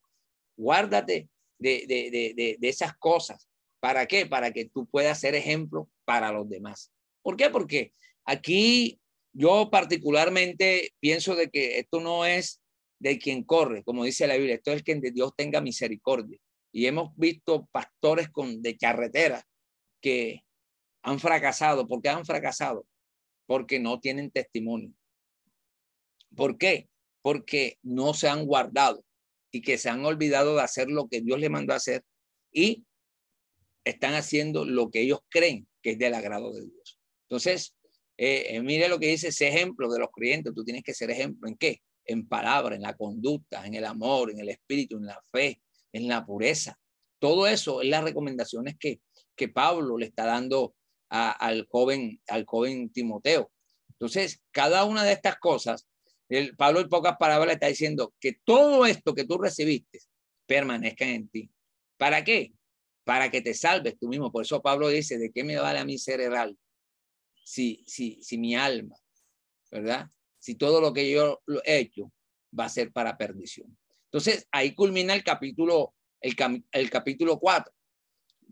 [0.57, 3.49] guárdate de, de, de, de esas cosas.
[3.81, 4.27] ¿Para qué?
[4.27, 6.93] Para que tú puedas ser ejemplo para los demás.
[7.23, 7.51] ¿Por qué?
[7.51, 7.93] Porque
[8.25, 9.01] aquí
[9.33, 12.61] yo particularmente pienso de que esto no es
[12.99, 16.39] de quien corre, como dice la Biblia, esto es que Dios tenga misericordia.
[16.73, 19.45] Y hemos visto pastores con, de carretera
[20.03, 20.45] que
[21.03, 21.89] han fracasado.
[21.89, 22.87] ¿Por qué han fracasado?
[23.53, 24.95] porque no tienen testimonio.
[26.35, 26.89] ¿Por qué?
[27.21, 29.05] Porque no se han guardado
[29.51, 32.03] y que se han olvidado de hacer lo que Dios le mandó a hacer
[32.51, 32.85] y
[33.85, 36.99] están haciendo lo que ellos creen que es del agrado de Dios.
[37.29, 37.77] Entonces,
[38.17, 40.55] eh, eh, mire lo que dice ese ejemplo de los creyentes.
[40.55, 41.83] Tú tienes que ser ejemplo en qué?
[42.07, 45.61] En palabra, en la conducta, en el amor, en el espíritu, en la fe,
[45.93, 46.79] en la pureza.
[47.19, 49.01] Todo eso es las recomendaciones que,
[49.37, 50.75] que Pablo le está dando
[51.09, 53.51] al, joven, al joven Timoteo.
[53.91, 55.87] Entonces, cada una de estas cosas,
[56.29, 60.01] el, Pablo en pocas palabras le está diciendo que todo esto que tú recibiste
[60.47, 61.51] permanezca en ti,
[62.03, 62.53] ¿Para qué?
[63.05, 64.33] Para que te salves tú mismo.
[64.33, 66.59] Por eso Pablo dice, ¿de qué me vale a mí ser real?
[67.45, 68.97] Si, si, si mi alma,
[69.71, 70.11] ¿verdad?
[70.41, 72.13] Si todo lo que yo he hecho
[72.59, 73.79] va a ser para perdición.
[74.07, 76.35] Entonces, ahí culmina el capítulo, el,
[76.73, 77.73] el capítulo 4.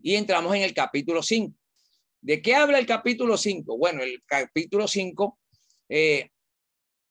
[0.03, 1.55] Y entramos en el capítulo 5.
[2.21, 3.77] ¿De qué habla el capítulo 5?
[3.77, 5.39] Bueno, el capítulo 5
[5.89, 6.29] eh,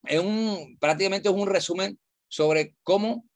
[0.04, 1.98] es un, prácticamente es un resumen
[2.28, 3.28] sobre cómo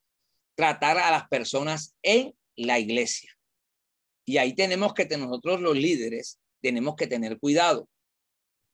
[0.55, 3.31] tratar a las personas en la iglesia.
[4.25, 7.89] Y ahí tenemos que nosotros los líderes tenemos que tener cuidado,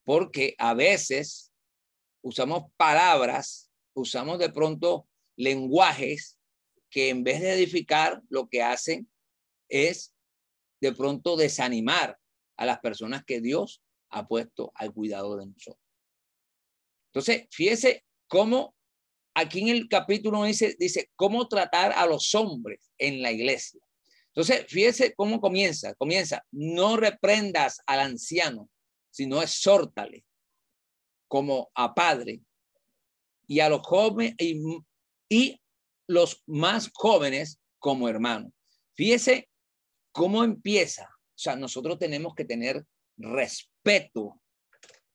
[0.04, 1.52] porque a veces
[2.22, 6.38] usamos palabras, usamos de pronto lenguajes
[6.90, 9.10] que en vez de edificar lo que hacen
[9.68, 10.14] es
[10.80, 12.18] de pronto desanimar
[12.56, 15.84] a las personas que Dios ha puesto al cuidado de nosotros.
[17.12, 18.74] Entonces, fíjese cómo
[19.34, 23.80] aquí en el capítulo dice, dice cómo tratar a los hombres en la iglesia.
[24.28, 25.94] Entonces, fíjese cómo comienza.
[25.94, 28.68] Comienza, no reprendas al anciano,
[29.10, 30.24] sino exhórtale
[31.26, 32.40] como a padre
[33.46, 34.60] y a los jóvenes y,
[35.28, 35.60] y
[36.06, 38.52] los más jóvenes como hermano.
[38.94, 39.48] Fíjese
[40.12, 41.04] cómo empieza.
[41.04, 42.84] O sea, nosotros tenemos que tener
[43.16, 44.40] respeto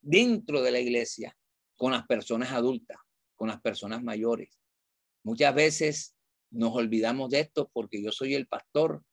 [0.02, 1.36] dentro de la iglesia
[1.76, 2.98] con las personas adultas,
[3.36, 4.60] con las personas mayores.
[5.24, 6.16] Muchas veces
[6.52, 9.04] nos olvidamos de esto porque yo soy el pastor,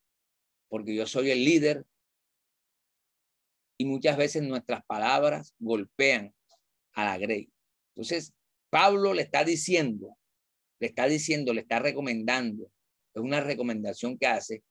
[0.68, 1.85] porque yo soy el líder.
[3.79, 6.35] Y muchas veces nuestras palabras golpean
[6.92, 7.51] a la grey.
[7.95, 8.33] Entonces,
[8.71, 10.16] Pablo le está diciendo,
[10.79, 12.71] le está diciendo, le está recomendando,
[13.14, 14.62] es una recomendación que hace,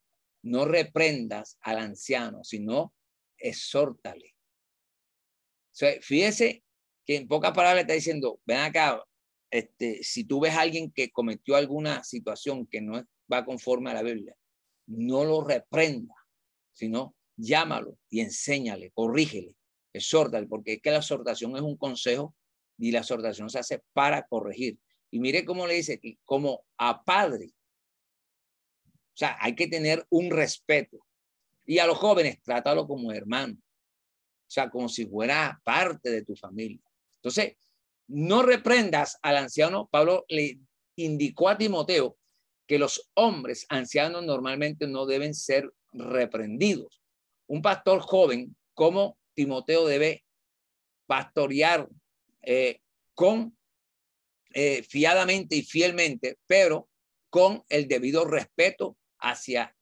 [0.43, 2.93] no reprendas al anciano, sino
[3.38, 4.36] exhórtale.
[5.73, 6.63] O fíjese
[7.06, 9.04] que en pocas palabras está diciendo, ven acá,
[9.49, 13.95] este, si tú ves a alguien que cometió alguna situación que no va conforme a
[13.95, 14.36] la Biblia,
[14.88, 16.15] no lo reprenda,
[16.73, 19.56] sino llámalo y enséñale, corrígele,
[19.93, 22.36] exhórtale, porque es que la exhortación es un consejo
[22.77, 24.80] y la exhortación se hace para corregir.
[25.12, 27.51] Y mire cómo le dice, como a padre.
[29.21, 30.97] Sea, hay que tener un respeto.
[31.67, 33.53] Y a los jóvenes, trátalo como hermano.
[33.53, 36.81] O sea, como si fuera parte de tu familia.
[37.17, 37.55] Entonces,
[38.07, 39.88] no reprendas al anciano.
[39.91, 40.60] Pablo le
[40.95, 42.17] indicó a Timoteo
[42.65, 47.03] que los hombres ancianos normalmente no deben ser reprendidos.
[47.45, 50.25] Un pastor joven como Timoteo debe
[51.05, 51.88] pastorear
[52.41, 52.79] eh,
[53.13, 53.55] con
[54.51, 56.89] eh, fiadamente y fielmente, pero
[57.29, 59.75] con el debido respeto hacia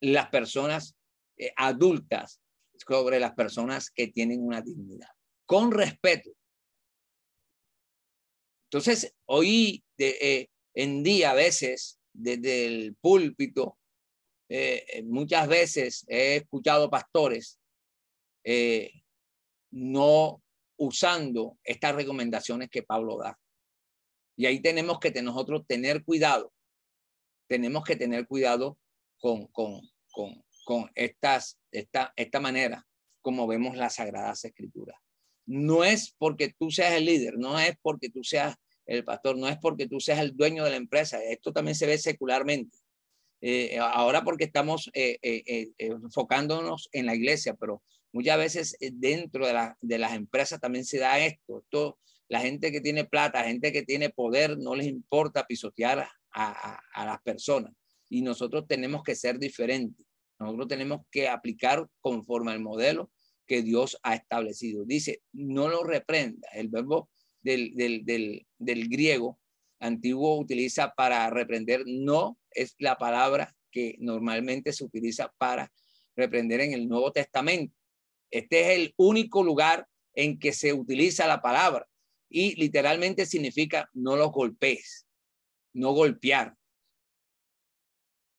[0.00, 0.96] las personas
[1.38, 2.40] eh, adultas,
[2.76, 5.08] sobre las personas que tienen una dignidad.
[5.46, 6.30] Con respeto,
[8.64, 13.78] entonces, hoy eh, en día a veces, desde el púlpito,
[14.48, 17.58] eh, muchas veces he escuchado pastores
[19.70, 20.42] no
[20.78, 23.38] usando estas recomendaciones que Pablo da.
[24.36, 26.52] Y ahí tenemos que nosotros tener cuidado.
[27.46, 28.78] Tenemos que tener cuidado
[29.18, 29.80] con, con,
[30.10, 32.86] con, con estas, esta, esta manera
[33.22, 34.96] como vemos las Sagradas Escrituras
[35.46, 39.48] no es porque tú seas el líder, no es porque tú seas el pastor, no
[39.48, 42.76] es porque tú seas el dueño de la empresa, esto también se ve secularmente.
[43.40, 47.82] Eh, ahora porque estamos eh, eh, enfocándonos en la iglesia, pero
[48.12, 51.60] muchas veces dentro de, las empresas también se da esto.
[51.60, 51.98] esto.
[52.28, 57.20] La gente que tiene plata, gente que tiene poder, no les importa pisotear a, las
[57.22, 57.72] personas.
[58.08, 60.06] Y nosotros tenemos que ser diferentes.
[60.38, 63.10] Nosotros tenemos que aplicar conforme al modelo
[63.46, 64.84] que Dios ha establecido.
[64.84, 66.48] Dice, no lo reprenda.
[66.52, 67.08] El verbo
[67.42, 69.38] del, del, griego
[69.78, 75.72] antiguo utiliza para reprender, no es la palabra que normalmente se utiliza para
[76.16, 77.74] reprender en el Nuevo Testamento.
[78.30, 81.86] Este es el único lugar en que se utiliza la palabra
[82.28, 85.05] y literalmente significa no los golpees,
[85.76, 86.54] no golpear.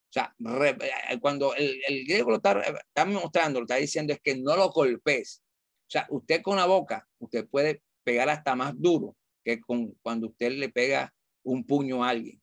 [0.09, 4.35] O sea, eh, cuando el, griego lo está, está, mostrando, lo está diciendo es que
[4.37, 5.43] no lo golpes.
[5.87, 10.27] O sea, usted con la boca, usted puede pegar hasta más duro que con, cuando
[10.27, 11.13] usted le pega
[11.43, 12.41] un puño a alguien.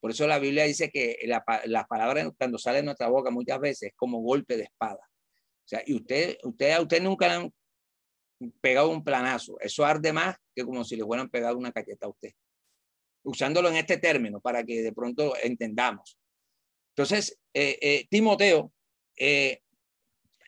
[0.00, 3.58] Por eso la Biblia dice que la, las palabras cuando salen de nuestra boca muchas
[3.58, 5.00] veces es como golpe de espada.
[5.00, 7.54] O sea, y usted, usted, usted nunca le han
[8.60, 9.58] pegado un planazo.
[9.60, 12.32] Eso arde más que como si le hubieran pegado una cacheta a usted.
[13.28, 16.18] Usándolo en este término para que de pronto entendamos.
[16.96, 18.72] Entonces, eh, eh, Timoteo
[19.14, 19.60] eh,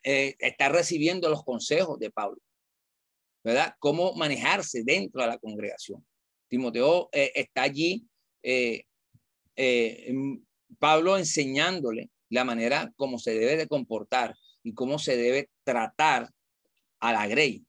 [0.02, 2.40] está recibiendo los consejos de Pablo,
[3.44, 3.74] ¿verdad?
[3.78, 6.04] Cómo manejarse dentro de la congregación.
[6.48, 8.06] Timoteo está allí,
[10.78, 16.30] Pablo enseñándole la manera como se debe de comportar y cómo se debe tratar
[16.98, 17.62] a la grey.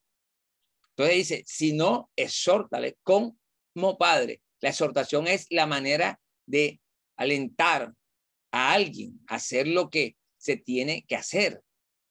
[0.92, 4.42] Entonces dice, si no, exhórtale como padre.
[4.62, 6.80] La exhortación es la manera de
[7.18, 7.94] alentar
[8.52, 11.62] a alguien a hacer lo que se tiene que hacer.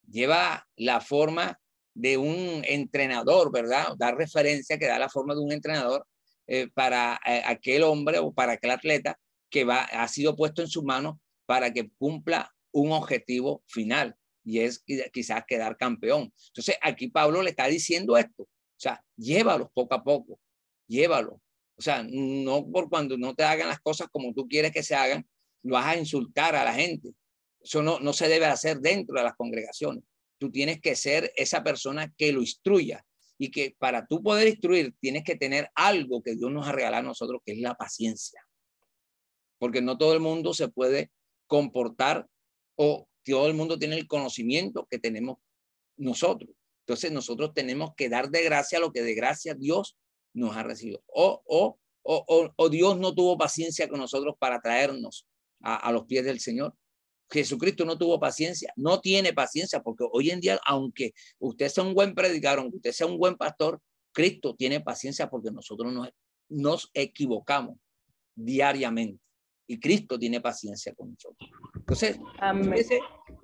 [0.08, 1.60] Lleva la forma
[1.94, 3.94] de un entrenador, ¿verdad?
[3.96, 6.06] Da referencia que da la forma de un entrenador
[6.46, 9.18] eh, para eh, aquel hombre o para aquel atleta
[9.50, 14.84] que ha sido puesto en sus manos para que cumpla un objetivo final y es
[15.12, 16.32] quizás quedar campeón.
[16.48, 20.40] Entonces, aquí Pablo le está diciendo esto, o sea, llévalos poco a poco,
[20.86, 21.40] llévalo.
[21.80, 24.94] O sea, no por cuando no te hagan las cosas como tú quieres que se
[24.94, 25.26] hagan,
[25.62, 27.14] lo vas a insultar a la gente.
[27.58, 30.04] Eso no, no se debe hacer dentro de las congregaciones.
[30.36, 33.02] Tú tienes que ser esa persona que lo instruya
[33.38, 37.00] y que para tú poder instruir tienes que tener algo que Dios nos ha regalado
[37.00, 38.46] a nosotros, que es la paciencia.
[39.58, 41.10] Porque no todo el mundo se puede
[41.46, 42.26] comportar
[42.76, 45.38] o todo el mundo tiene el conocimiento que tenemos
[45.96, 46.50] nosotros.
[46.80, 49.96] Entonces nosotros tenemos que dar de gracia lo que de gracia Dios
[50.32, 51.02] nos ha recibido.
[51.06, 55.26] O, o, o, o Dios no tuvo paciencia con nosotros para traernos
[55.60, 56.74] a, a los pies del Señor.
[57.30, 61.94] Jesucristo no tuvo paciencia, no tiene paciencia, porque hoy en día, aunque usted sea un
[61.94, 63.80] buen predicador, aunque usted sea un buen pastor,
[64.12, 66.10] Cristo tiene paciencia porque nosotros nos,
[66.48, 67.76] nos equivocamos
[68.34, 69.22] diariamente
[69.70, 71.48] y Cristo tiene paciencia con nosotros.
[71.76, 72.18] Entonces,
[72.74, 72.98] dice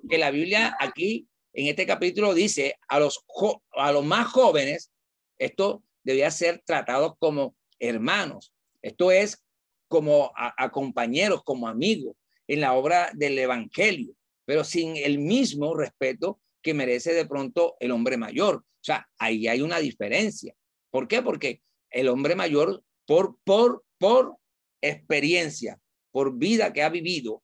[0.09, 3.23] que la Biblia aquí, en este capítulo, dice a los,
[3.71, 4.91] a los más jóvenes,
[5.39, 8.53] esto debía ser tratado como hermanos.
[8.81, 9.45] Esto es
[9.89, 12.15] como a, compañeros, como amigos
[12.47, 14.13] en la obra del Evangelio,
[14.45, 18.55] pero sin el mismo respeto que merece de pronto el hombre mayor.
[18.55, 20.55] O sea, ahí hay una diferencia.
[20.89, 21.21] ¿Por qué?
[21.21, 24.37] Porque el hombre mayor, por, por, por
[24.79, 25.77] experiencia,
[26.11, 27.43] por vida que ha vivido,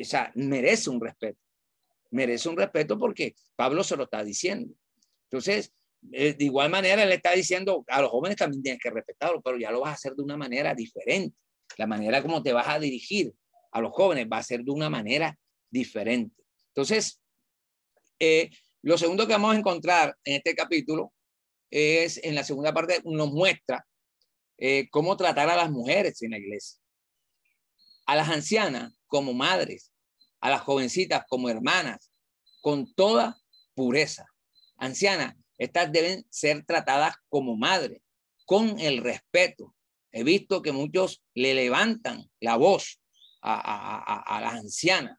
[0.00, 1.40] o sea, merece un respeto.
[2.12, 4.72] Merece un respeto porque Pablo se lo está diciendo.
[5.24, 9.58] Entonces, de igual manera, él está diciendo a los jóvenes también tienes que respetarlo, pero
[9.58, 11.36] ya lo vas a hacer de una manera diferente.
[11.76, 13.32] La manera como te vas a dirigir
[13.72, 15.38] a los jóvenes va a ser de una manera
[15.70, 16.42] diferente.
[16.68, 17.20] Entonces,
[18.18, 18.50] eh,
[18.82, 21.12] lo segundo que vamos a encontrar en este capítulo
[21.70, 23.86] es, en la segunda parte, nos muestra
[24.58, 26.80] eh, cómo tratar a las mujeres en la iglesia
[28.10, 29.92] a las ancianas como madres,
[30.40, 32.10] a las jovencitas como hermanas,
[32.60, 33.40] con toda
[33.76, 34.26] pureza.
[34.78, 38.00] Ancianas, estas deben ser tratadas como madres,
[38.46, 39.76] con el respeto.
[40.10, 42.98] He visto que muchos le levantan la voz
[43.42, 45.18] a, las ancianas,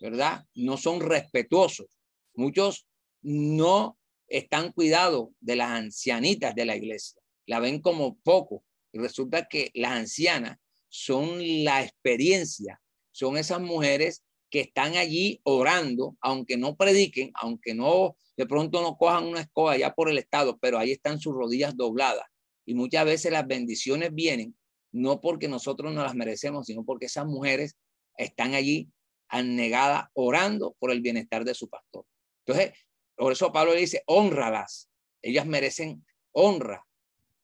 [0.00, 0.46] ¿verdad?
[0.54, 1.88] No son respetuosos.
[2.34, 2.88] Muchos
[3.20, 7.20] no están cuidados de las ancianitas de la iglesia.
[7.44, 8.64] La ven como poco.
[8.92, 12.80] Y resulta que las ancianas son la experiencia,
[13.10, 18.96] son esas mujeres que están allí orando, aunque no prediquen, aunque no de pronto no
[18.96, 22.26] cojan una escoba ya por el Estado, pero ahí están sus rodillas dobladas.
[22.66, 24.56] Y muchas veces las bendiciones vienen
[24.90, 27.76] no porque nosotros no las merecemos, sino porque esas mujeres
[28.16, 28.90] están allí
[29.28, 32.04] anegadas orando por el bienestar de su pastor.
[32.44, 32.72] Entonces,
[33.14, 34.90] por eso Pablo le dice, honralas.
[35.22, 36.84] Ellas merecen honra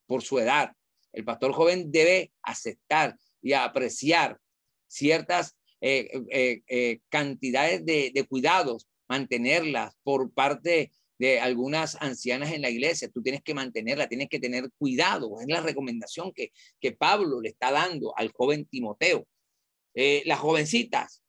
[0.06, 0.72] por su edad.
[1.12, 4.36] El pastor joven debe aceptar y apreciar
[4.88, 12.70] ciertas eh, eh, eh, cantidades de, cuidados, mantenerlas por parte de algunas ancianas en la
[12.70, 13.10] iglesia.
[13.10, 15.40] Tú tienes que mantenerla, tienes que tener cuidado.
[15.40, 19.26] Es la recomendación que, que Pablo le está dando al joven Timoteo.
[19.94, 21.22] las jovencitas,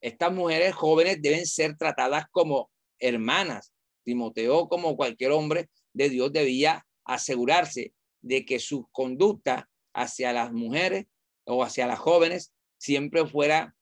[0.00, 3.72] estas mujeres jóvenes deben ser tratadas como hermanas.
[4.04, 11.06] Timoteo, como cualquier hombre de Dios, debía asegurarse de que su conducta hacia las mujeres
[11.44, 13.74] o hacia las jóvenes siempre fuera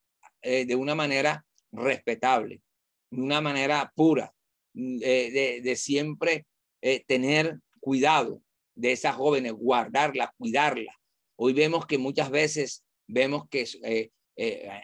[0.42, 2.62] eh, de una manera respetable,
[3.10, 4.32] de una manera pura,
[4.74, 6.46] mm, eh, de, siempre
[6.80, 8.42] eh, tener cuidado
[8.74, 10.94] de esas jóvenes, guardarlas, cuidarlas.
[11.36, 13.64] Hoy vemos que muchas veces vemos que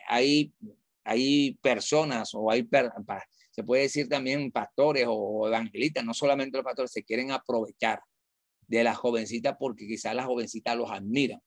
[0.08, 0.52] hay,
[1.04, 2.66] hay personas o hay,
[3.50, 8.00] se puede decir también pastores o evangelistas, no solamente los pastores, se quieren aprovechar
[8.66, 11.40] de las jovencitas porque quizás las jovencitas los admiran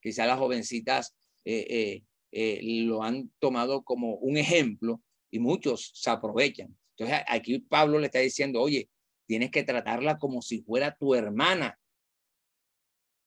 [0.00, 1.14] quizá las jovencitas
[1.44, 5.00] eh, eh, eh, lo han tomado como un ejemplo
[5.30, 6.76] y muchos se aprovechan.
[6.96, 8.88] Entonces aquí Pablo le está diciendo, oye,
[9.26, 11.78] tienes que tratarla como si fuera tu hermana,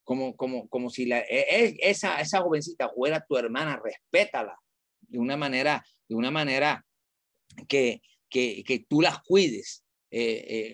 [0.04, 4.60] como, como, como si la, e, e, esa, esa jovencita fuera tu hermana, respétala
[5.02, 6.86] de una manera, de una manera
[7.68, 9.84] que, que, que tú las cuides,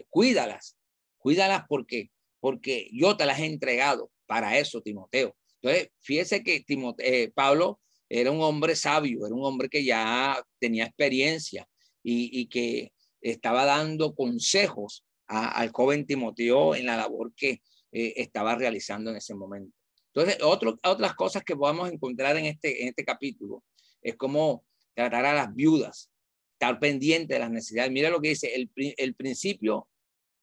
[0.09, 0.78] cuídalas,
[1.17, 2.09] cuídalas porque,
[2.39, 5.36] porque yo te las he entregado para eso, Timoteo.
[5.61, 6.63] Entonces, fíjese que
[6.99, 11.67] eh, Pablo era un hombre sabio, era un hombre que ya tenía experiencia
[12.03, 19.11] y, que estaba dando consejos al joven Timoteo en la labor que eh, estaba realizando
[19.11, 19.75] en ese momento.
[20.13, 23.63] Entonces, otras cosas que podemos encontrar en este, en este capítulo
[24.01, 26.09] es cómo tratar a las viudas,
[26.53, 27.91] estar pendiente de las necesidades.
[27.91, 29.87] Mira lo que dice, el, el principio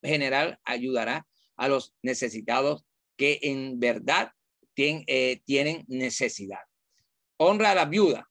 [0.02, 2.84] general ayudará a los necesitados
[3.16, 4.32] que en verdad
[4.76, 6.58] eh, tienen necesidad.
[7.36, 8.28] Honra a la viuda,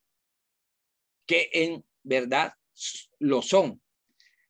[1.25, 2.53] que en verdad
[3.19, 3.81] lo son.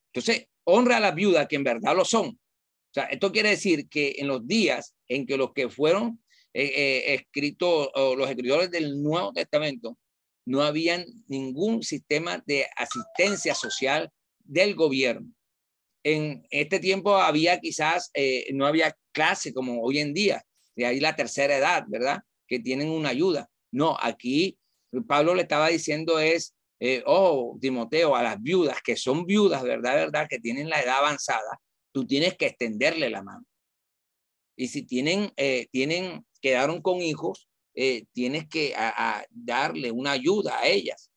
[0.08, 2.28] Entonces, honra a la viuda, que en verdad lo son.
[2.28, 6.24] O sea, esto quiere decir que en los días en que los que fueron
[6.54, 9.98] eh, eh, escritos, o los escritores del Nuevo Testamento,
[10.46, 15.34] no habían ningún sistema de asistencia social del gobierno.
[16.04, 18.12] En este tiempo había quizás,
[18.52, 20.46] no había clase como hoy en día,
[20.76, 22.20] de ahí la tercera edad, ¿verdad?
[22.46, 23.50] Que tienen una ayuda.
[23.74, 24.58] No, aquí
[25.08, 29.96] Pablo le estaba diciendo es, eh, oh, Timoteo, a las viudas que son viudas, ¿verdad?
[29.96, 30.28] ¿Verdad?
[30.30, 31.60] Que tienen la edad avanzada,
[31.92, 33.46] tú tienes que extenderle la mano.
[34.56, 38.76] Y si tienen, eh, tienen, quedaron con hijos, eh, tienes que
[39.32, 41.10] darle una ayuda a ellas,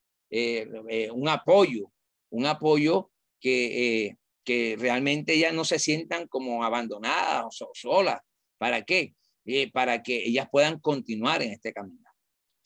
[1.13, 1.93] un apoyo,
[2.31, 8.21] un apoyo que, que realmente ellas no se sientan como abandonadas o solas.
[8.57, 9.15] ¿Para qué?
[9.75, 12.06] Para que ellas puedan continuar en este camino.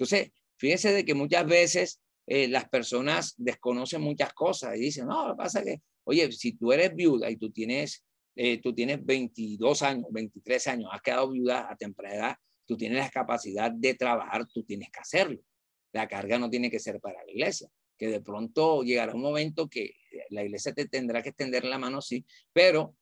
[0.00, 5.28] Entonces, fíjense de que muchas veces eh, las personas desconocen muchas cosas y dicen, no,
[5.28, 8.02] lo que pasa es que, oye, si tú eres viuda y tú tienes,
[8.34, 12.96] eh, tú tienes 22 años, 23 años, has quedado viuda a temprana edad, tú tienes
[12.96, 15.38] la capacidad de trabajar, tú tienes que hacerlo.
[15.92, 19.68] La carga no tiene que ser para la iglesia, que de pronto llegará un momento
[19.68, 19.92] que
[20.30, 22.24] la iglesia te tendrá que extender la mano, sí,
[22.54, 22.96] pero,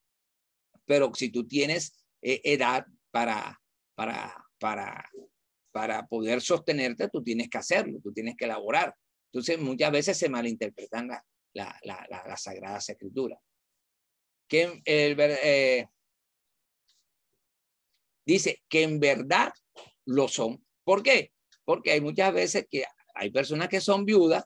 [0.84, 3.61] pero si tú tienes edad para,
[3.94, 5.09] para, para,
[5.73, 8.95] para poder sostenerte, tú tienes que hacerlo, tú tienes que elaborar.
[9.33, 13.39] Entonces, muchas veces se malinterpretan las la, la, la, Sagradas Escrituras.
[14.49, 15.87] Que el, eh,
[18.25, 19.53] dice que en verdad
[20.07, 20.64] lo son.
[20.85, 21.33] ¿Por qué?
[21.64, 24.45] Porque hay muchas veces que hay personas que son viudas,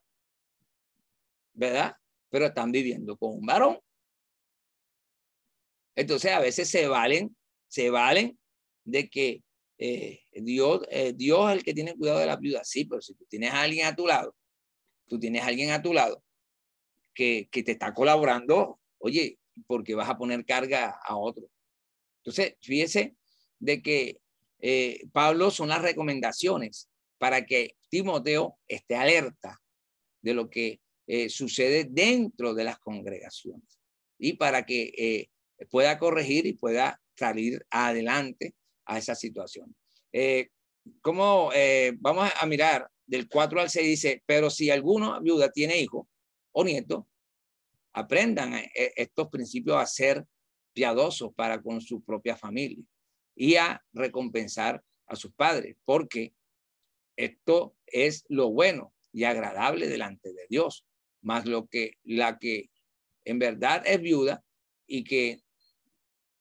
[1.53, 1.95] ¿verdad?
[2.31, 3.79] Pero están viviendo con un varón.
[5.95, 7.37] Entonces, a veces se valen,
[7.69, 8.39] se valen
[8.85, 9.43] de que
[9.85, 12.63] eh, Dios, eh, Dios es el que tiene cuidado de la viuda.
[12.63, 14.37] Sí, pero si tú tienes a alguien a tu lado,
[15.09, 16.23] tú tienes a alguien a tu lado
[17.13, 21.51] que, que te está colaborando, oye, porque vas a poner carga a otro.
[22.19, 23.17] Entonces, fíjese
[23.59, 24.21] de que
[24.61, 29.61] eh, Pablo son las recomendaciones para que Timoteo esté alerta
[30.21, 30.81] de lo que
[31.29, 33.81] sucede dentro de las congregaciones
[34.19, 35.29] y para que
[35.69, 38.55] pueda corregir y pueda salir adelante
[38.87, 39.75] a esa situación.
[40.13, 40.49] Eh,
[41.01, 43.87] ¿Cómo eh, vamos a mirar del 4 al 6?
[43.87, 46.09] Dice, pero si alguno viuda tiene hijo
[46.53, 47.09] o nieto,
[47.93, 50.25] aprendan eh, estos principios a ser
[50.73, 52.85] piadosos para con su propia familia
[53.37, 56.35] y a recompensar a sus padres, porque
[57.17, 60.85] esto es lo bueno y agradable delante de Dios,
[61.21, 62.71] más lo que la que
[63.25, 64.43] en verdad es viuda
[64.87, 65.43] y que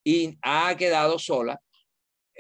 [0.04, 1.62] y ha quedado sola,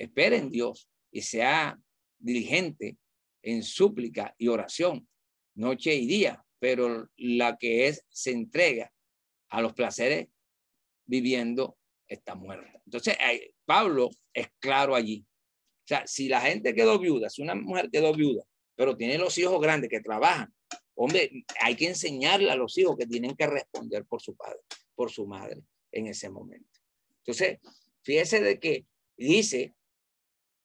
[0.04, 1.80] espere en Dios y sea
[2.18, 2.98] diligente
[3.44, 5.08] en súplica y oración,
[5.56, 8.92] noche y día, pero la que es se entrega
[9.50, 10.28] a los placeres
[11.06, 11.78] viviendo
[12.08, 12.82] está muerta.
[12.86, 13.18] Entonces,
[13.66, 15.26] Pablo es claro allí.
[15.84, 18.44] O sea, si la gente quedó viuda, si una mujer quedó viuda,
[18.76, 20.54] pero tiene los hijos grandes que trabajan,
[20.96, 21.32] hombre,
[21.62, 24.60] hay que enseñarle a los hijos que tienen que responder por su padre,
[24.96, 26.80] por su madre en ese momento.
[27.18, 27.60] Entonces,
[28.04, 28.86] fíjese de que
[29.18, 29.76] dice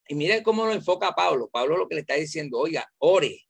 [0.09, 1.49] y mire cómo lo enfoca Pablo.
[1.49, 3.47] Pablo lo que le está diciendo, oiga, ore,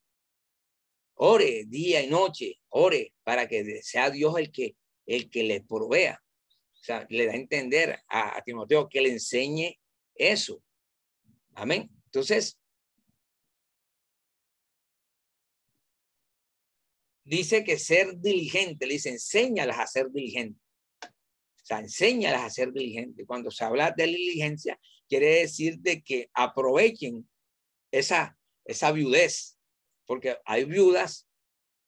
[1.15, 6.21] ore día y noche, ore para que sea Dios el que, el que le provea.
[6.73, 9.77] O sea, le da a entender a, Timoteo que le enseñe
[10.15, 10.63] eso.
[11.53, 11.89] Amén.
[12.05, 12.57] Entonces,
[17.23, 20.59] dice que ser diligente, le dice, enséñalas a ser diligente.
[21.67, 23.25] Sea, enséñalas a ser diligente.
[23.25, 27.29] Cuando se habla de diligencia, quiere decir de que aprovechen
[27.91, 29.59] esa, esa viudez,
[30.05, 31.27] porque hay viudas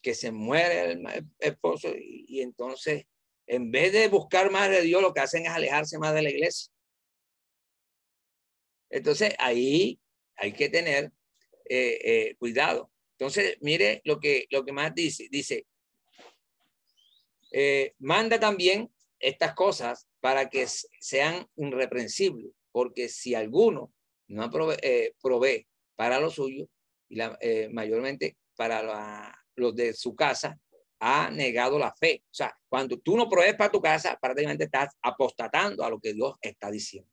[0.02, 3.06] que se muere el esposo y, entonces
[3.48, 6.30] en vez de buscar más de Dios, lo que hacen es alejarse más de la
[6.30, 6.74] iglesia.
[8.90, 9.98] Entonces ahí
[10.36, 11.14] hay que tener
[11.70, 12.92] eh, eh, cuidado.
[13.18, 15.30] Entonces, mire lo que, lo que más dice.
[15.32, 15.66] Dice,
[17.54, 23.92] eh, manda también estas cosas para que sean irreprensibles porque si alguno
[24.28, 24.50] no
[24.82, 26.68] eh, provee para lo suyo,
[27.10, 30.60] y la, eh, mayormente para los de su casa,
[31.00, 32.24] ha negado la fe.
[32.26, 36.14] O sea, cuando tú no provees para tu casa, prácticamente estás apostatando a lo que
[36.14, 37.10] Dios está diciendo.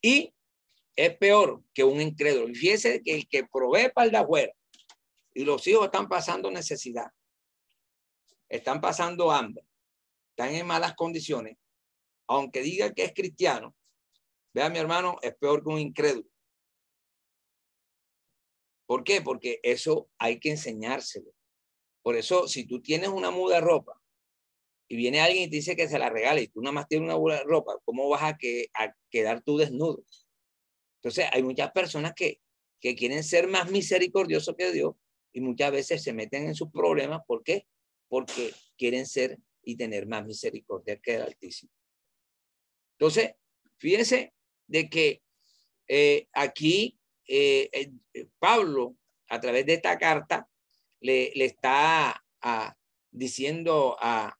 [0.00, 0.32] Y
[0.96, 2.52] es peor que un incrédulo.
[2.54, 4.52] Fíjese que el que provee para el de afuera
[5.34, 7.10] y los hijos están pasando necesidad,
[8.48, 9.67] están pasando hambre,
[10.38, 11.56] están en malas condiciones,
[12.28, 13.74] aunque diga que es cristiano,
[14.54, 16.28] vea mi hermano, es peor que un incrédulo.
[18.86, 19.20] ¿Por qué?
[19.20, 21.32] Porque eso hay que enseñárselo.
[22.02, 24.00] Por eso, si tú tienes una muda de ropa
[24.86, 27.08] y viene alguien y te dice que se la regale y tú nada más tienes
[27.08, 30.04] una muda de ropa, ¿cómo vas a, que, a quedar tú desnudo?
[30.98, 32.40] Entonces, hay muchas personas que,
[32.80, 34.94] que quieren ser más misericordiosos que Dios
[35.32, 37.22] y muchas veces se meten en sus problemas.
[37.26, 37.66] ¿Por qué?
[38.08, 39.38] Porque quieren ser
[39.68, 41.70] y tener más misericordia que el Altísimo.
[42.98, 43.34] Entonces,
[43.76, 44.32] fíjense
[44.66, 45.22] de que
[45.86, 48.96] eh, aquí eh, eh, Pablo,
[49.28, 50.48] a través de esta carta,
[51.00, 52.24] le, está
[53.10, 54.34] diciendo a,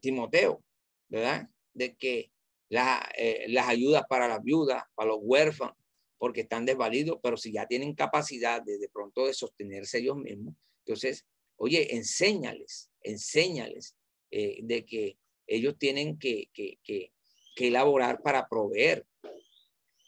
[0.00, 0.64] Timoteo,
[1.08, 1.48] ¿verdad?
[1.72, 2.32] De que
[2.68, 3.08] la,
[3.46, 5.76] las ayudas para las viudas, para los huérfanos,
[6.16, 10.54] porque están desvalidos, pero si ya tienen capacidad de de pronto de sostenerse ellos mismos,
[10.84, 13.97] entonces, oye, enséñales, enséñales
[14.30, 17.12] de que ellos tienen que, que, que,
[17.56, 19.04] elaborar para proveer.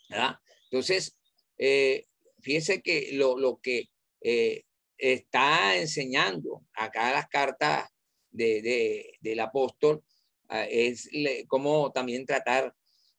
[0.08, 0.36] ¿verdad?
[0.70, 1.16] Entonces,
[1.58, 2.06] eh,
[2.40, 3.88] fíjense que lo, lo que
[4.20, 4.64] eh,
[4.96, 7.88] está enseñando acá las cartas
[8.30, 10.04] de, de, del apóstol
[10.50, 11.08] uh, es
[11.48, 12.74] cómo también tratar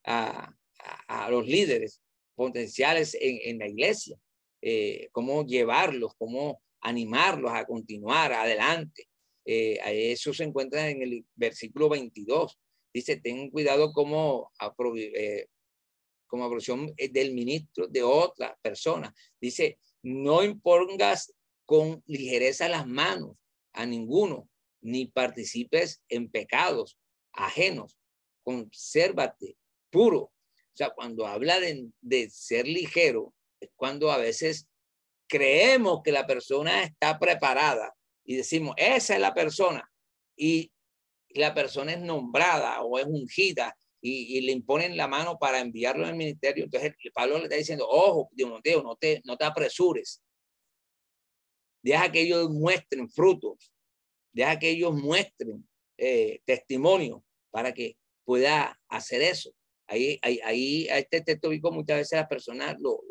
[0.06, 2.02] a, a, a, los líderes
[2.36, 4.18] potenciales en, en la iglesia,
[4.62, 9.08] eh, cómo llevarlos, cómo animarlos a continuar adelante.
[9.46, 9.80] Eh,
[10.12, 12.60] eso se encuentra en el versículo 22
[12.94, 14.52] dice, ten cuidado como,
[16.28, 19.14] como aprobación del ministro de otra persona.
[19.40, 21.34] Dice, no impongas
[21.66, 23.38] con ligereza las manos
[23.74, 24.50] a ninguno,
[24.82, 26.98] ni participes en pecados
[27.34, 27.98] ajenos.
[28.44, 29.58] Consérvate
[29.90, 30.20] puro.
[30.20, 34.68] O sea, cuando habla de, de ser ligero, es cuando a veces
[35.28, 39.90] creemos que la persona está preparada y decimos, esa es la persona.
[40.36, 40.72] Y
[41.30, 46.06] la persona es nombrada o es ungida y, y, le imponen la mano para enviarlo
[46.06, 50.24] al ministerio, entonces Pablo le está diciendo, ojo, Timoteo, no te, no te apresures.
[51.84, 53.72] Deja que ellos muestren frutos,
[54.34, 55.68] deja que ellos muestren
[55.98, 59.52] eh, testimonio para que pueda hacer eso.
[59.88, 63.02] Ahí, ahí, ahí a este texto muchas veces las personas lo,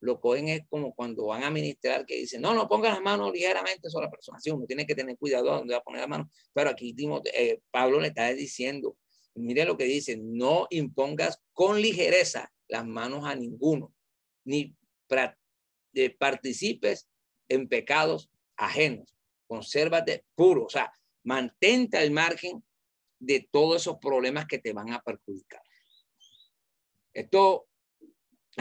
[0.00, 3.32] lo, cogen es como cuando van a ministrar que dicen, no, no pongan las manos
[3.32, 4.40] ligeramente sobre la persona.
[4.40, 6.30] Sí, uno tiene que tener cuidado a dónde va a poner la mano.
[6.52, 6.94] Pero aquí
[7.34, 8.96] eh, Pablo le está diciendo,
[9.34, 13.92] mire lo que dice, no impongas con ligereza las manos a ninguno,
[14.44, 14.74] ni
[15.94, 17.08] eh, participes
[17.48, 19.16] en pecados ajenos.
[19.46, 20.92] Consérvate puro, o sea,
[21.24, 22.64] mantente al margen
[23.18, 25.62] de todos esos problemas que te van a perjudicar.
[27.12, 27.66] Esto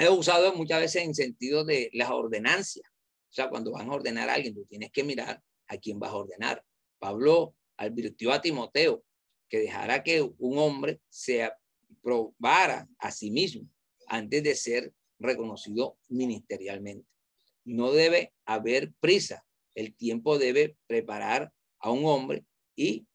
[0.01, 2.87] he usado muchas veces en sentido de las ordenancias.
[2.89, 6.11] O sea, cuando van a ordenar a alguien, tú tienes que mirar a quién vas
[6.11, 6.63] a ordenar.
[6.99, 9.03] Pablo advirtió a Timoteo
[9.47, 11.49] que dejara que un hombre se
[12.01, 13.67] probara a sí mismo
[14.07, 17.07] antes de ser reconocido ministerialmente.
[17.65, 19.45] No debe haber prisa.
[19.75, 22.45] El tiempo debe preparar a un hombre
[22.75, 23.05] y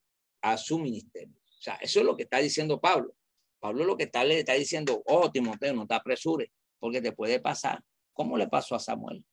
[0.40, 1.34] a su ministerio.
[1.44, 3.14] O sea, eso es lo que está diciendo Pablo.
[3.58, 6.50] Pablo lo que está, le está diciendo, oh, Timoteo, no te apresures,
[6.84, 7.82] porque te puede pasar.
[8.12, 9.24] ¿Cómo le pasó a Samuel?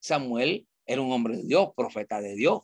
[0.00, 2.62] Samuel era un hombre de Dios, profeta de Dios,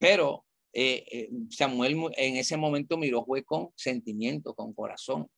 [0.00, 5.28] pero eh, eh, Samuel en ese momento miró fue con sentimiento, con corazón,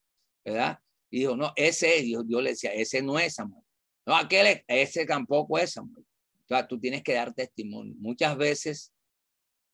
[0.43, 0.78] ¿verdad?
[1.11, 3.62] Y dijo, no, ese es Dios, Dios le decía, ese no es Samuel.
[4.07, 6.07] No, aquel, ese tampoco es Samuel.
[6.49, 7.95] O tú tienes que dar testimonio.
[7.99, 8.95] Muchas veces,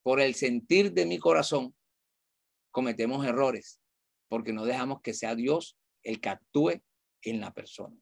[0.03, 1.73] por el sentir de mi corazón,
[2.73, 3.81] cometemos errores,
[4.27, 6.83] porque no dejamos que sea Dios el que actúe
[7.23, 7.97] en la persona.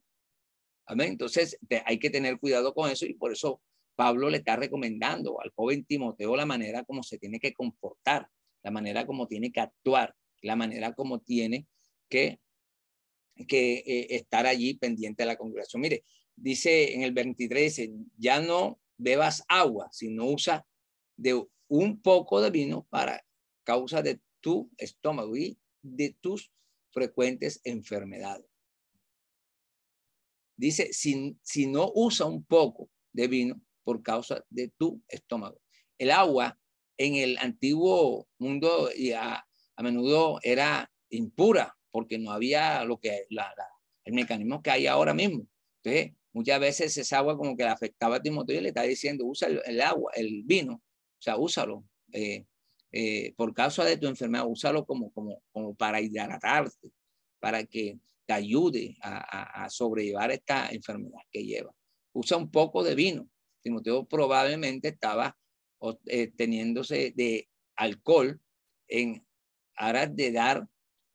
[0.87, 1.11] Amén.
[1.11, 3.61] Entonces hay que tener cuidado con eso y por eso
[3.95, 8.29] Pablo le está recomendando al joven Timoteo la manera como se tiene que comportar,
[8.63, 11.67] la manera como tiene que actuar, la manera como tiene
[12.09, 12.39] que,
[13.35, 15.81] eh, estar allí pendiente de la congregación.
[15.81, 16.03] Mire,
[16.35, 20.65] dice en el 23, dice, ya no bebas agua, sino usa
[21.17, 23.25] de un poco de vino para
[23.63, 26.51] causa de tu estómago y de tus
[26.91, 28.56] frecuentes enfermedades.
[30.57, 35.61] Dice, si, si no usa un poco de vino por causa de tu estómago.
[35.97, 36.59] El agua
[36.97, 39.45] en el antiguo mundo y a,
[39.75, 43.67] a menudo era impura porque no había lo que la, la,
[44.03, 45.47] el mecanismo que hay ahora mismo.
[45.83, 49.25] Entonces, muchas veces esa agua como que le afectaba a Timoteo y le está diciendo,
[49.25, 51.83] usa el, agua, el vino, o sea, úsalo.
[52.11, 52.45] Eh,
[52.91, 56.89] eh, por causa de tu enfermedad, úsalo como, como, como para hidratarte,
[57.39, 61.73] para que te ayude a, a, sobrellevar esta enfermedad que lleva.
[62.13, 63.27] Usa un poco de vino.
[63.63, 65.35] Timoteo probablemente estaba
[66.05, 67.47] eh, teniéndose de
[67.77, 68.39] alcohol
[68.87, 69.25] en
[69.75, 70.67] aras de dar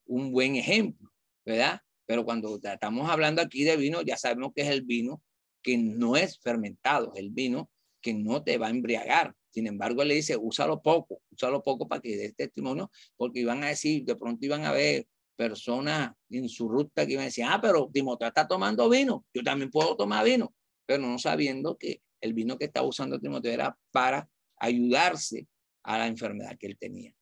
[0.07, 1.11] un buen ejemplo,
[1.45, 1.81] ¿verdad?
[2.07, 5.23] Pero cuando estamos hablando aquí de vino, ya sabemos que es el vino
[5.63, 9.35] que no es fermentado, el vino que no te va a embriagar.
[9.51, 13.63] Sin embargo, él le dice, úsalo poco, úsalo poco para que dé testimonio, porque iban
[13.63, 15.07] a decir, de pronto iban a ver
[15.43, 19.43] personas en su ruta que iban a decir, ah, pero Timoteo está tomando vino, yo
[19.43, 20.55] también puedo tomar vino,
[20.87, 24.29] pero no sabiendo que el vino que estaba usando Timoteo era para
[24.59, 25.49] ayudarse
[25.83, 27.13] a la enfermedad que él tenía.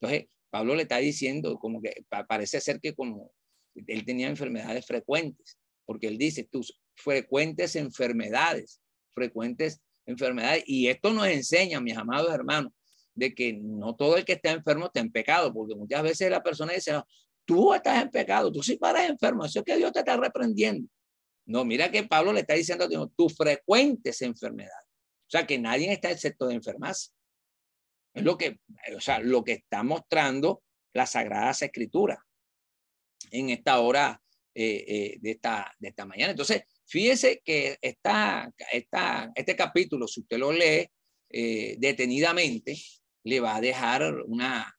[0.00, 3.30] Entonces, Pablo le está diciendo como que parece ser que como
[3.74, 5.56] él tenía enfermedades frecuentes,
[5.86, 8.80] porque él dice tus frecuentes enfermedades,
[9.14, 10.64] frecuentes enfermedades.
[10.66, 12.72] Y esto nos enseña, mis amados hermanos,
[13.14, 16.42] de que no todo el que está enfermo está en pecado, porque muchas veces la
[16.42, 16.92] persona dice,
[17.48, 20.86] tú estás en pecado, tú sí paras enfermo, eso es que Dios te está reprendiendo.
[21.46, 24.86] No, mira que Pablo le está diciendo a Dios, tus frecuentes enfermedades.
[24.86, 27.10] O sea, que nadie está excepto de enfermarse.
[28.12, 28.60] Es lo que,
[28.94, 32.18] o sea, lo que está mostrando las Sagradas Escrituras
[33.30, 34.20] en esta hora
[34.54, 36.32] eh, eh, de, esta, de esta mañana.
[36.32, 40.86] Entonces, fíjese que esta, esta, este capítulo, si usted lo lee
[41.30, 42.76] eh, detenidamente,
[43.24, 44.77] le va a dejar una,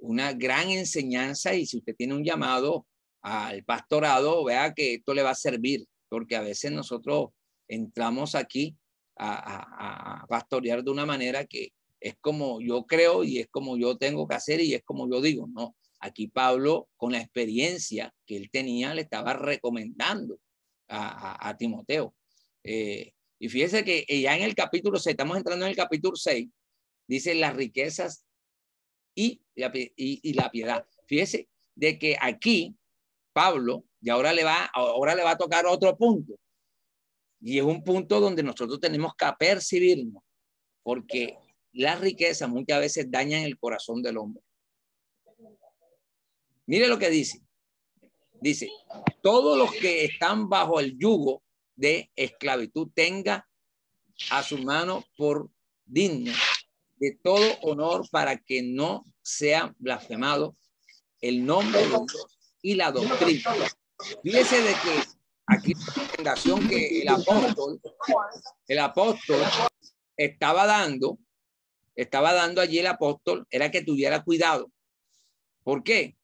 [0.00, 2.86] una gran enseñanza y si usted tiene un llamado
[3.22, 7.30] al pastorado, vea que esto le va a servir, porque a veces nosotros
[7.68, 8.76] entramos aquí
[9.16, 13.98] a, a, pastorear de una manera que es como yo creo y es como yo
[13.98, 15.76] tengo que hacer y es como yo digo, no.
[16.02, 20.38] Aquí Pablo, con la experiencia que él tenía, le estaba recomendando
[20.88, 22.14] a, Timoteo.
[22.64, 26.48] Eh, y fíjese que ya en el capítulo 6, estamos entrando en el capítulo 6,
[27.06, 28.24] dice las riquezas
[29.14, 30.86] y la, piedad.
[31.06, 32.76] Fíjese de que aquí
[33.32, 36.34] Pablo, y ahora le, va, ahora le va a tocar otro punto.
[37.40, 40.22] Y es un punto donde nosotros tenemos que percibirnos,
[40.82, 41.38] porque
[41.72, 44.42] las riquezas muchas veces dañan el corazón del hombre.
[46.66, 47.40] Mire lo que dice.
[48.40, 48.70] Dice,
[49.22, 51.42] todos los que están bajo el yugo
[51.76, 53.46] de esclavitud tenga
[54.30, 55.50] a su mano por
[55.84, 56.32] digno
[57.00, 60.56] de todo honor para que no sea blasfemado
[61.20, 61.80] el nombre
[62.62, 63.50] y la doctrina.
[64.22, 65.02] Fíjese de que
[65.46, 67.80] aquí la recomendación que el apóstol,
[68.68, 69.40] el apóstol
[70.16, 71.18] estaba dando,
[71.96, 74.70] estaba dando allí el apóstol, era que tuviera cuidado.
[75.62, 76.16] ¿Por qué?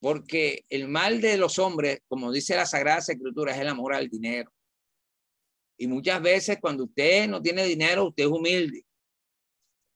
[0.00, 4.08] Porque el mal de los hombres, como dice la Sagrada Escritura, es el amor al
[4.08, 4.52] dinero.
[5.76, 8.84] Y muchas veces cuando usted no tiene dinero, usted es humilde.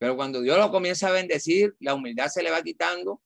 [0.03, 3.23] Pero cuando Dios lo comienza a bendecir, la humildad se le va quitando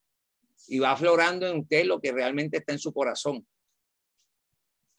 [0.69, 3.49] y va aflorando en usted lo que realmente está en su corazón.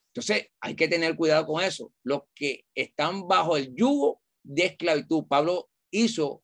[0.07, 1.93] Entonces, hay que tener cuidado con eso.
[2.01, 6.41] Los que están bajo el yugo de esclavitud, Pablo hizo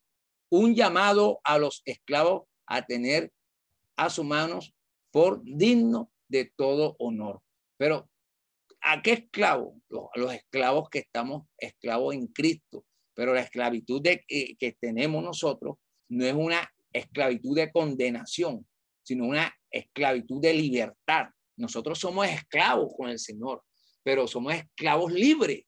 [0.49, 3.33] un llamado a los esclavos a tener
[3.95, 4.75] a sus manos
[5.09, 7.41] por digno de todo honor.
[7.77, 8.07] Pero,
[8.81, 9.81] ¿a qué esclavo?
[9.89, 12.85] Los, esclavos que estamos esclavos en Cristo.
[13.15, 15.75] Pero la esclavitud de, eh, que tenemos nosotros
[16.09, 18.67] no es una esclavitud de condenación,
[19.03, 21.27] sino una esclavitud de libertad.
[21.57, 23.63] Nosotros somos esclavos con el Señor,
[24.03, 25.65] pero somos esclavos libres,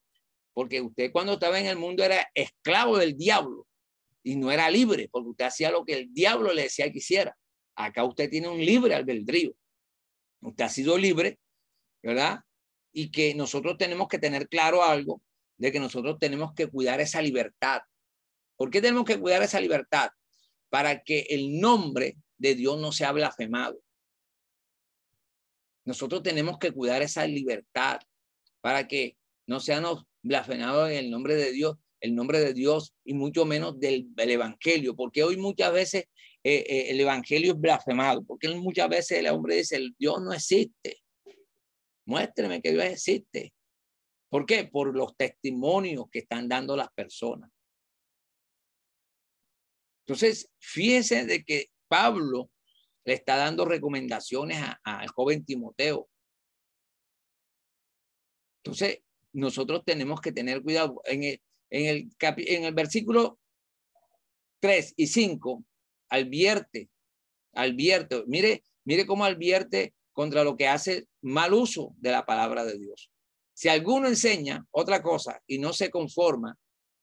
[0.54, 3.68] porque usted cuando estaba en el mundo era esclavo del diablo
[4.24, 7.36] y no era libre, porque usted hacía lo que el diablo le decía que hiciera.
[7.76, 9.54] Acá usted tiene un libre albedrío.
[10.42, 11.38] Usted ha sido libre,
[12.02, 12.40] ¿verdad?
[12.94, 15.22] Y que nosotros tenemos que tener claro algo
[15.58, 17.82] de que nosotros tenemos que cuidar esa libertad.
[18.56, 20.10] ¿Por qué tenemos que cuidar esa libertad?
[20.70, 23.80] Para que el nombre de Dios no sea blasfemado.
[25.86, 28.00] Nosotros tenemos que cuidar esa libertad
[28.62, 33.14] para que no seamos blasfemados en el nombre de Dios, el nombre de Dios y
[33.14, 36.06] mucho menos del, Evangelio, porque hoy muchas veces
[36.44, 40.34] eh, eh, el evangelio es blasfemado, porque muchas veces el hombre dice, el Dios no
[40.34, 41.02] existe.
[42.06, 43.54] Muéstreme que Dios existe.
[44.30, 44.66] ¿Por qué?
[44.66, 47.52] Por los testimonios que están dando las personas.
[50.06, 52.52] Entonces, fíjense de que Pablo
[53.06, 56.10] le está dando recomendaciones al joven Timoteo.
[58.64, 59.00] Entonces,
[59.34, 61.02] nosotros tenemos que tener cuidado.
[61.06, 63.40] En el, en el, en el versículo
[64.60, 65.64] 3 y 5
[66.10, 66.90] advierte,
[67.54, 72.80] advierte, mire, mire cómo advierte contra lo que hace mal uso de la palabra de
[72.80, 73.12] Dios.
[73.56, 76.58] Si alguno enseña otra cosa y no se conforma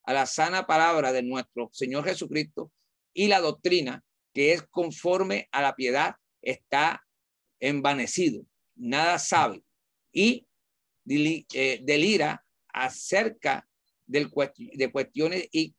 [0.05, 2.71] a la sana palabra de nuestro Señor Jesucristo
[3.15, 7.03] y la doctrina que es conforme a la piedad, está
[7.61, 8.45] envanecido,
[8.75, 9.63] nada sabe
[10.13, 10.47] y
[11.07, 13.67] eh, delira acerca
[14.07, 14.31] de
[14.91, 15.75] cuestiones y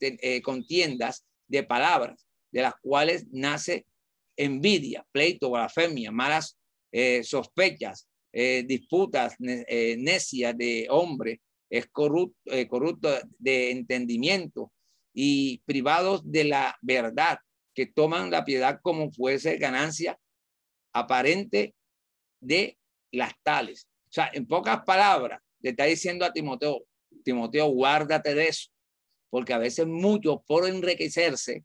[0.00, 3.86] eh, contiendas de palabras, de las cuales nace
[4.36, 6.58] envidia, pleito, blasfemia, malas
[6.92, 8.08] eh, sospechas,
[8.66, 13.08] disputas necias de hombre, es corrupto, corrupto
[13.38, 14.72] de entendimiento
[15.12, 17.38] y privados de la verdad,
[17.74, 20.18] que toman la piedad como fuese ganancia
[20.92, 21.74] aparente
[22.40, 22.78] de
[23.12, 23.88] las tales.
[24.08, 26.84] O sea, en pocas palabras, le está diciendo a Timoteo,
[27.24, 28.70] Timoteo, guárdate de eso,
[29.30, 31.64] porque a veces muchos por enriquecerse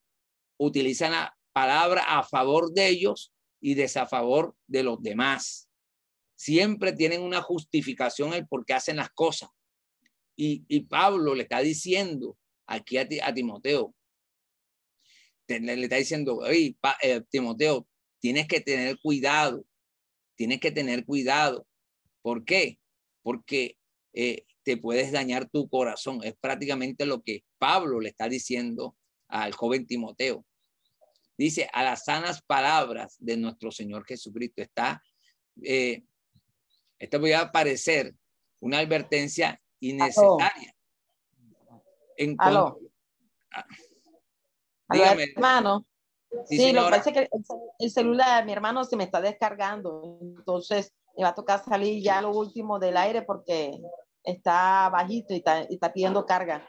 [0.57, 5.69] utilizan la palabra a favor de ellos y desafavor de los demás.
[6.43, 9.49] Siempre tienen una justificación el por qué hacen las cosas.
[10.35, 12.37] Y, y Pablo le está diciendo
[12.67, 13.95] aquí a, Timoteo,
[15.47, 17.87] le está diciendo, hey, eh, Timoteo,
[18.19, 19.65] tienes que tener cuidado,
[20.35, 21.65] tienes que tener cuidado.
[22.21, 22.77] ¿Por qué?
[23.21, 23.77] Porque
[24.11, 26.25] eh, te puedes dañar tu corazón.
[26.25, 28.97] Es prácticamente lo que Pablo le está diciendo
[29.29, 30.45] al joven Timoteo.
[31.37, 35.01] Dice, a las sanas palabras de nuestro Señor Jesucristo está,
[35.61, 36.03] eh,
[37.03, 38.15] esto voy a parecer
[38.61, 40.73] una advertencia innecesaria.
[42.15, 42.79] En Aló.
[44.89, 45.23] Dígame.
[45.35, 45.85] hermano.
[46.45, 47.29] Sí, lo que pasa es que
[47.79, 52.01] el, celular de mi hermano se me está descargando, entonces me va a tocar salir
[52.01, 53.77] ya lo último del aire porque
[54.23, 56.67] está bajito y está, y está pidiendo carga.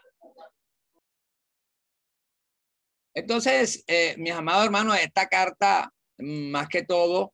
[3.15, 7.33] Entonces, eh, mis amados hermanos, esta carta, más que todo,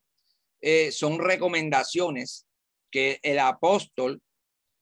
[0.61, 2.47] eh, son recomendaciones
[2.91, 4.21] que el apóstol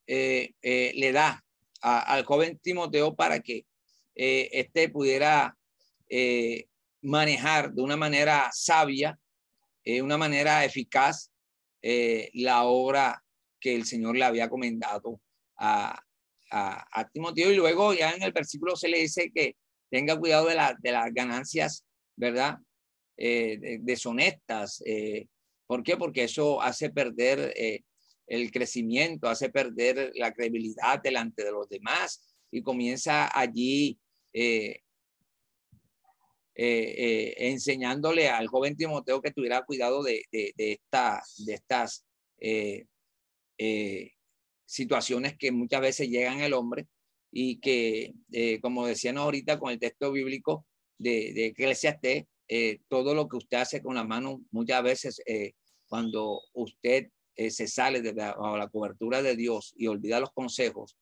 [0.06, 1.44] eh, le da
[1.80, 3.64] al joven Timoteo para que
[4.14, 5.56] éste pudiera
[7.02, 9.18] manejar de una manera sabia,
[9.84, 11.30] de una manera eficaz,
[11.80, 13.22] la obra
[13.60, 15.20] que el Señor le había comendado
[15.56, 16.02] a,
[16.50, 17.52] a, Timoteo.
[17.52, 19.56] Y luego ya en el versículo se le dice que
[19.90, 21.84] tenga cuidado de, la, de las ganancias,
[22.16, 22.58] ¿verdad?
[23.16, 24.82] Eh, deshonestas.
[24.84, 25.26] Eh,
[25.66, 25.96] ¿Por qué?
[25.96, 27.82] Porque eso hace perder eh,
[28.28, 33.98] el crecimiento, hace perder la credibilidad delante de los demás y comienza allí
[36.54, 42.04] enseñándole al joven Timoteo que tuviera cuidado de, de, de, esta, de estas
[44.68, 46.86] situaciones que muchas veces llegan al hombre
[47.30, 50.66] y que, eh, como decíamos ahorita con el texto bíblico
[50.98, 55.52] de, de Eclesiastés, eh, todo lo que usted hace con la mano, muchas veces eh,
[55.86, 57.08] cuando usted
[57.50, 60.96] se sale de la, cobertura de Dios y olvida los consejos,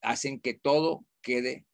[0.00, 1.66] hacen que todo quede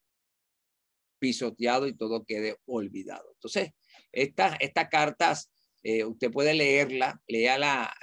[1.19, 3.31] pisoteado y todo quede olvidado.
[3.35, 3.71] Entonces,
[4.13, 5.51] estas, estas cartas,
[5.83, 7.95] usted puede leerla, léala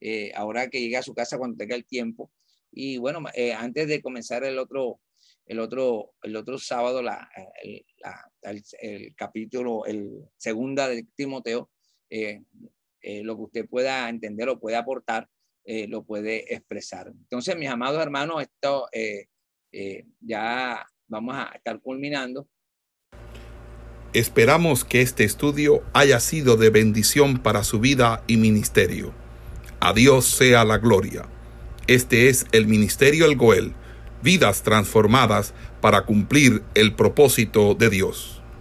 [0.00, 2.30] eh, ahora que llegue a su casa cuando tenga el tiempo.
[2.70, 5.00] Y bueno, eh, antes de comenzar el otro,
[5.46, 7.28] el otro, el otro sábado, la,
[8.42, 11.70] el, capítulo, el segunda de Timoteo,
[12.10, 12.42] eh,
[13.22, 15.28] lo que usted pueda entender o puede aportar,
[15.64, 17.08] lo puede expresar.
[17.08, 18.88] Entonces, mis amados hermanos, esto
[20.20, 22.48] ya vamos a estar culminando.
[24.12, 29.12] Esperamos que este estudio haya sido de bendición para su vida y ministerio.
[29.78, 31.28] A Dios sea la gloria.
[31.86, 33.74] Este es el Ministerio El Goel,
[34.22, 35.52] vidas transformadas
[35.82, 38.35] para cumplir el propósito de Dios.